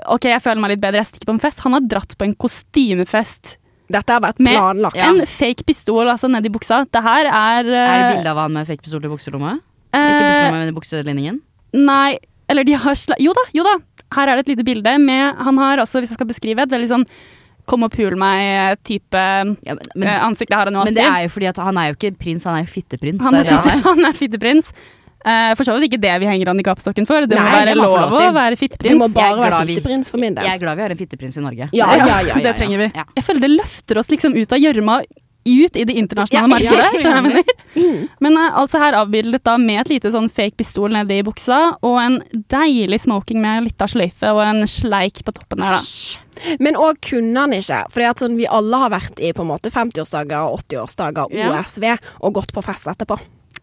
[0.08, 1.60] OK, jeg føler meg litt bedre, jeg stikker på en fest.
[1.66, 3.58] Han har dratt på en kostymefest
[3.92, 4.96] Dette har vært Med planlagt.
[4.96, 5.10] Ja.
[5.12, 6.86] En fake pistol altså nedi buksa.
[6.88, 9.58] Det her er, Er det eh, bilde av han med fake pistol i bukselomma?
[9.92, 11.42] Uh, Ikke bukselomma, men i bukselinningen?
[11.76, 12.16] Nei,
[12.52, 13.18] eller de har sla...
[13.20, 13.76] Jo da, jo da.
[14.16, 16.72] Her er det et lite bilde med Han har også, hvis jeg skal beskrive, et
[16.72, 17.08] veldig sånn
[17.70, 19.22] kom og pul meg-type
[19.68, 20.50] Ja, eh, ansikt.
[20.52, 22.48] Det har han jo men det er jo fordi at han er jo ikke prins,
[22.48, 23.22] han er jo fitteprins.
[23.24, 24.72] Han er fitte, han er fitteprins.
[25.22, 27.28] Eh, for så vidt ikke det vi henger han i gapestokken for.
[27.30, 28.94] Det må Nei, være det må han lov å være fitteprins.
[28.96, 30.48] Du må bare være fitteprins for min del.
[30.48, 31.70] Jeg er glad vi har en fitteprins i Norge.
[31.78, 32.92] Ja, ja, ja, ja, det trenger vi.
[32.98, 33.06] Ja.
[33.18, 35.02] Jeg føler det løfter oss liksom ut av gjørma
[35.42, 37.24] ut i det internasjonale Ja, markedet.
[37.24, 38.10] mener.
[38.22, 41.78] Men uh, altså her avbildet da med et lite sånn fake pistol nede i buksa,
[41.82, 42.20] og en
[42.54, 46.56] deilig smoking med litt av sløyfe og en sleik på toppen der, da.
[46.62, 47.84] Men òg kunne han ikke.
[47.94, 51.50] Fordi sånn, vi alle har vært i på en måte 50-årsdager og 80-årsdager Ja.
[51.58, 51.90] OSV
[52.22, 53.18] og gått på fest etterpå.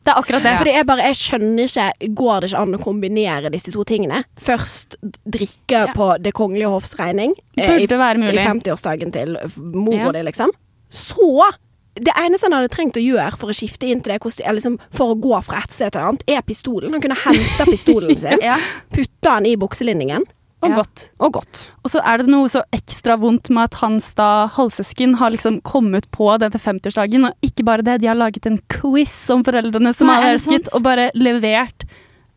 [0.05, 0.53] Det er akkurat det.
[0.61, 4.23] Fordi jeg bare, jeg skjønner ikke Går det ikke an å kombinere disse to tingene?
[4.41, 4.97] Først
[5.29, 5.93] drikke Ja.
[5.93, 9.37] på Det kongelige hoffs regning eh, i, i 50-årsdagen til
[9.75, 10.13] mora Ja.
[10.13, 10.51] di, liksom.
[10.89, 11.51] Så
[11.99, 14.79] det eneste han hadde trengt å gjøre for å skifte inn til det kostymet, liksom
[14.95, 16.93] for å gå fra et sted til et annet, er pistolen.
[16.95, 18.57] Han kunne henta pistolen sin, Ja.
[18.95, 20.23] putta den i bukselinningen,
[20.61, 20.75] Og Ja.
[20.81, 21.11] godt.
[21.21, 21.59] og godt.
[21.85, 25.61] Og så er det noe så ekstra vondt med at hans da halvsøsken har liksom
[25.63, 29.95] kommet på denne 50-årsdagen, og ikke bare det, de har laget en quiz om foreldrene
[29.95, 31.87] som Nei, alle er elsket, og bare levert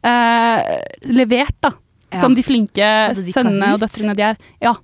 [0.03, 1.71] eh, Levert, da.
[2.11, 2.19] Ja.
[2.21, 4.39] Som de flinke de sønnene og døtrene de er.
[4.61, 4.75] Ja.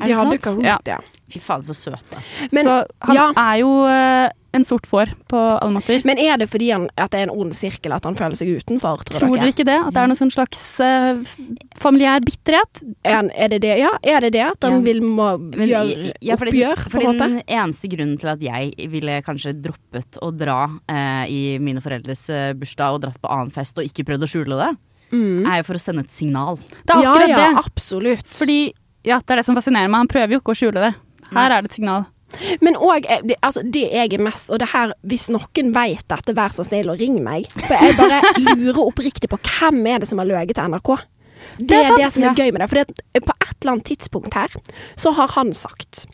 [0.00, 0.36] Er De har?
[0.38, 0.76] Kahoot, Ja.
[0.86, 0.98] ja.
[1.28, 2.20] Fy faen, så søte.
[2.52, 3.32] Men, så han ja.
[3.36, 6.02] er jo eh, en sort får på alle måter.
[6.08, 8.50] Men er det fordi han, at det er en ond sirkel at han føler seg
[8.58, 9.76] utenfor, tror, Tror dere ikke det?
[9.86, 11.22] At det er noen sånn slags uh,
[11.78, 12.82] familiær bitterhet?
[13.06, 13.72] Er, han, er det det?
[13.80, 14.44] Ja, er det det?
[14.48, 14.84] At han Ja.
[14.88, 17.28] vil må gjøre ja, fordi, oppgjør, på en måte?
[17.28, 22.26] den eneste grunnen til at jeg ville kanskje droppet å dra uh, i mine foreldres
[22.34, 24.70] uh, bursdag og dratt på annen fest og ikke prøvd å skjule det,
[25.14, 26.58] er jo for å sende et signal.
[26.84, 27.62] Det er ja, ja, det.
[27.64, 28.28] absolutt.
[28.28, 28.58] Fordi
[29.08, 30.02] ja, det er det som fascinerer meg.
[30.04, 30.90] Han prøver jo ikke å skjule det.
[31.32, 32.04] Her er det et signal.
[32.60, 36.34] Men òg det, altså, det jeg er mest Og det her, hvis noen vet dette,
[36.36, 37.48] vær så snill å ringe meg.
[37.56, 40.92] For jeg bare lurer oppriktig på hvem er det som har løyet til NRK.
[41.58, 42.68] Det er det, som er gøy med det.
[42.70, 44.54] For på et eller annet tidspunkt her,
[44.98, 46.04] så har han sagt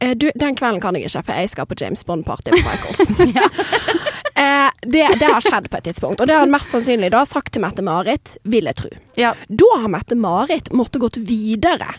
[0.00, 3.10] eh, du, Den kvelden kan jeg ikke, for jeg skal på James Bond-party på Michaels.
[4.42, 6.22] eh, det, det har skjedd på et tidspunkt.
[6.22, 8.92] Og det har han mest sannsynlig da sagt til Mette-Marit, vil jeg tro.
[9.20, 9.34] Ja.
[9.48, 11.92] Da har Mette-Marit måttet gått videre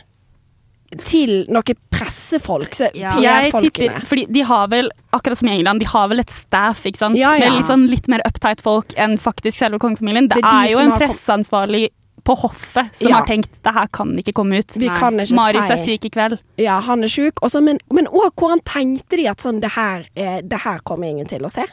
[1.06, 3.16] til noen pressefolk, så Ja.
[3.20, 6.84] Jeg tipper, fordi de har vel, akkurat som i England, de har vel et staff,
[6.86, 7.16] ikke sant?
[7.18, 7.50] Ja, ja.
[7.50, 10.28] Med litt, sånn, litt mer uptight folk enn faktisk selve kongefamilien.
[10.28, 11.90] Det, Det er de er jo en presseansvarlig
[12.24, 13.16] på hoffet som Ja.
[13.18, 14.76] har tenkt det her kan ikke komme ut.
[14.78, 16.40] Vi kan ikke Marius si er syk i kveld.
[16.58, 17.34] Ja, han er syk.
[17.42, 21.08] Også, men men òg hvordan tenkte de at sånn, det her, eh, det her kommer
[21.10, 21.66] ingen til å se?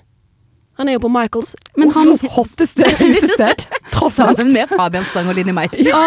[0.79, 3.65] Han er jo på Michaels Men han- Oslos hotteste utested.
[3.91, 4.39] Tross alt.
[4.39, 5.83] Sammen med Fabian Stang og Linni Meister.
[5.89, 6.03] Ja.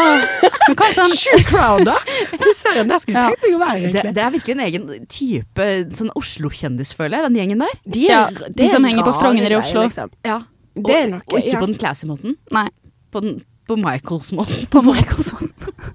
[0.68, 1.98] men kanskje han Sjuk crowd, da!
[2.32, 4.14] Fy søren, der skulle tenkt meg å være, Det, egentlig.
[4.16, 5.68] det er virkelig en egen type
[5.98, 7.78] sånn Oslo-kjendis, føler jeg, den gjengen der.
[7.86, 9.84] De, Ja, de er som henger på Frogner i Oslo.
[9.90, 10.12] Liksom.
[10.28, 10.40] Ja.
[10.76, 11.60] Det er og, nok- og ikke ja.
[11.66, 12.38] på den classy måten.
[12.56, 12.68] Nei.
[13.12, 14.68] På, den, på Michaels måten.
[14.72, 15.34] På Michaels.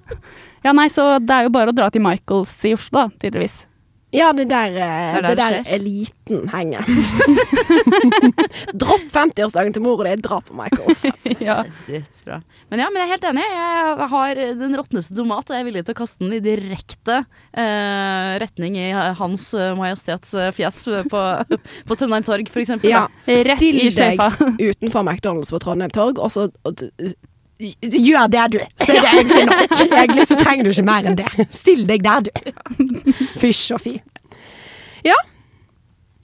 [0.65, 3.63] ja, nei, så det er jo bare å dra til Michaels i Oslo, da, tydeligvis.
[4.15, 6.85] Ja, det der, eh, Det der, det der eliten henger.
[8.81, 11.03] Dropp 50-årsdagen til mor di, drap på Michaels.
[11.47, 11.57] ja.
[11.89, 12.39] Dødsbra.
[12.71, 13.43] Men ja, men jeg er helt enig.
[13.51, 17.19] Jeg har den råtneste tomat, og jeg er villig til å kaste den i direkte
[17.51, 18.89] eh, retning i
[19.19, 21.23] Hans Majestets eh, fjes på,
[21.91, 22.93] på Trondheim Torg, for eksempel.
[22.93, 24.31] Ja, Rett still i sjefa.
[24.69, 26.47] utenfor McDonald's på Trondheim Torg, og så
[27.57, 28.59] Gjør det, du.
[28.83, 29.79] Så er det egentlig nok.
[29.87, 31.47] Egentlig så trenger du ikke mer enn det.
[31.55, 32.85] Still deg der, du.
[33.41, 33.95] Fysj og fy.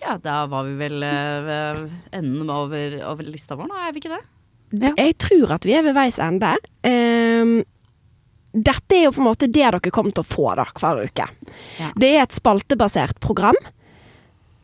[0.04, 4.02] Ja, da var vi vel eh, ved enden over, over lista vår nå, er vi
[4.04, 4.24] ikke det?
[4.98, 6.50] Jeg tror at vi er ved veis ende.
[6.84, 7.62] Um,
[8.54, 11.28] dette er jo på en måte det dere kommer til å få da, hver uke.
[11.80, 11.92] Ja.
[11.96, 13.58] Det er et spaltebasert program,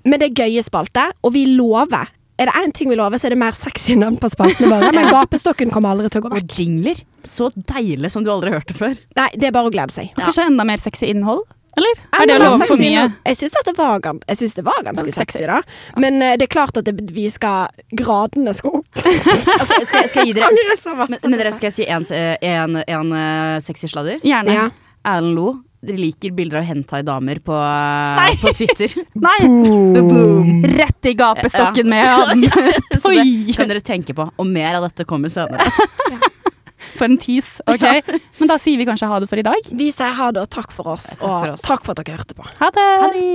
[0.04, 1.14] men det er gøye spalter.
[1.22, 4.16] og vi lover Er det én ting vi lover, så er det mer sexy navn
[4.22, 4.94] på spaltene våre.
[4.96, 7.02] Men gapestokken kommer aldri til å gå Og jingler.
[7.28, 8.96] Så deilig som du aldri hørte før.
[9.20, 10.14] Nei, det er bare å glede seg.
[10.16, 11.44] Og Kanskje enda mer sexy innhold?
[11.78, 12.00] Eller?
[12.18, 13.04] Er det lov for mye?
[13.28, 14.02] Jeg syns det, var
[14.34, 15.60] synes det var ganske sexy, da.
[16.02, 18.90] Men eh, det er klart at det, vi skal Gradene skal opp.
[19.00, 20.50] okay, skal, skal jeg gi dere
[21.06, 24.20] men, men dere skal jeg si en, en, en en sexy sladder?
[24.26, 24.56] Gjerne.
[24.56, 24.70] Ja.
[25.08, 25.54] Erlend Lo.
[25.80, 27.56] Dere liker bilder av hentai-damer på,
[28.42, 28.92] på Twitter.
[29.16, 29.38] Nei!
[29.96, 30.50] Boom.
[30.76, 32.44] Rett i gapestokken med han.
[33.00, 34.26] Så det kan dere tenke på.
[34.36, 35.70] Og mer av dette kommer senere.
[36.98, 37.64] For en tease.
[37.70, 37.86] Ok,
[38.42, 39.72] Men da sier vi kanskje ha det for i dag.
[39.72, 41.64] Vi sier ha det og takk for oss, Takk for og oss.
[41.68, 42.48] takk for at dere hørte på.
[42.60, 42.88] Ha det!
[43.06, 43.30] Ha det.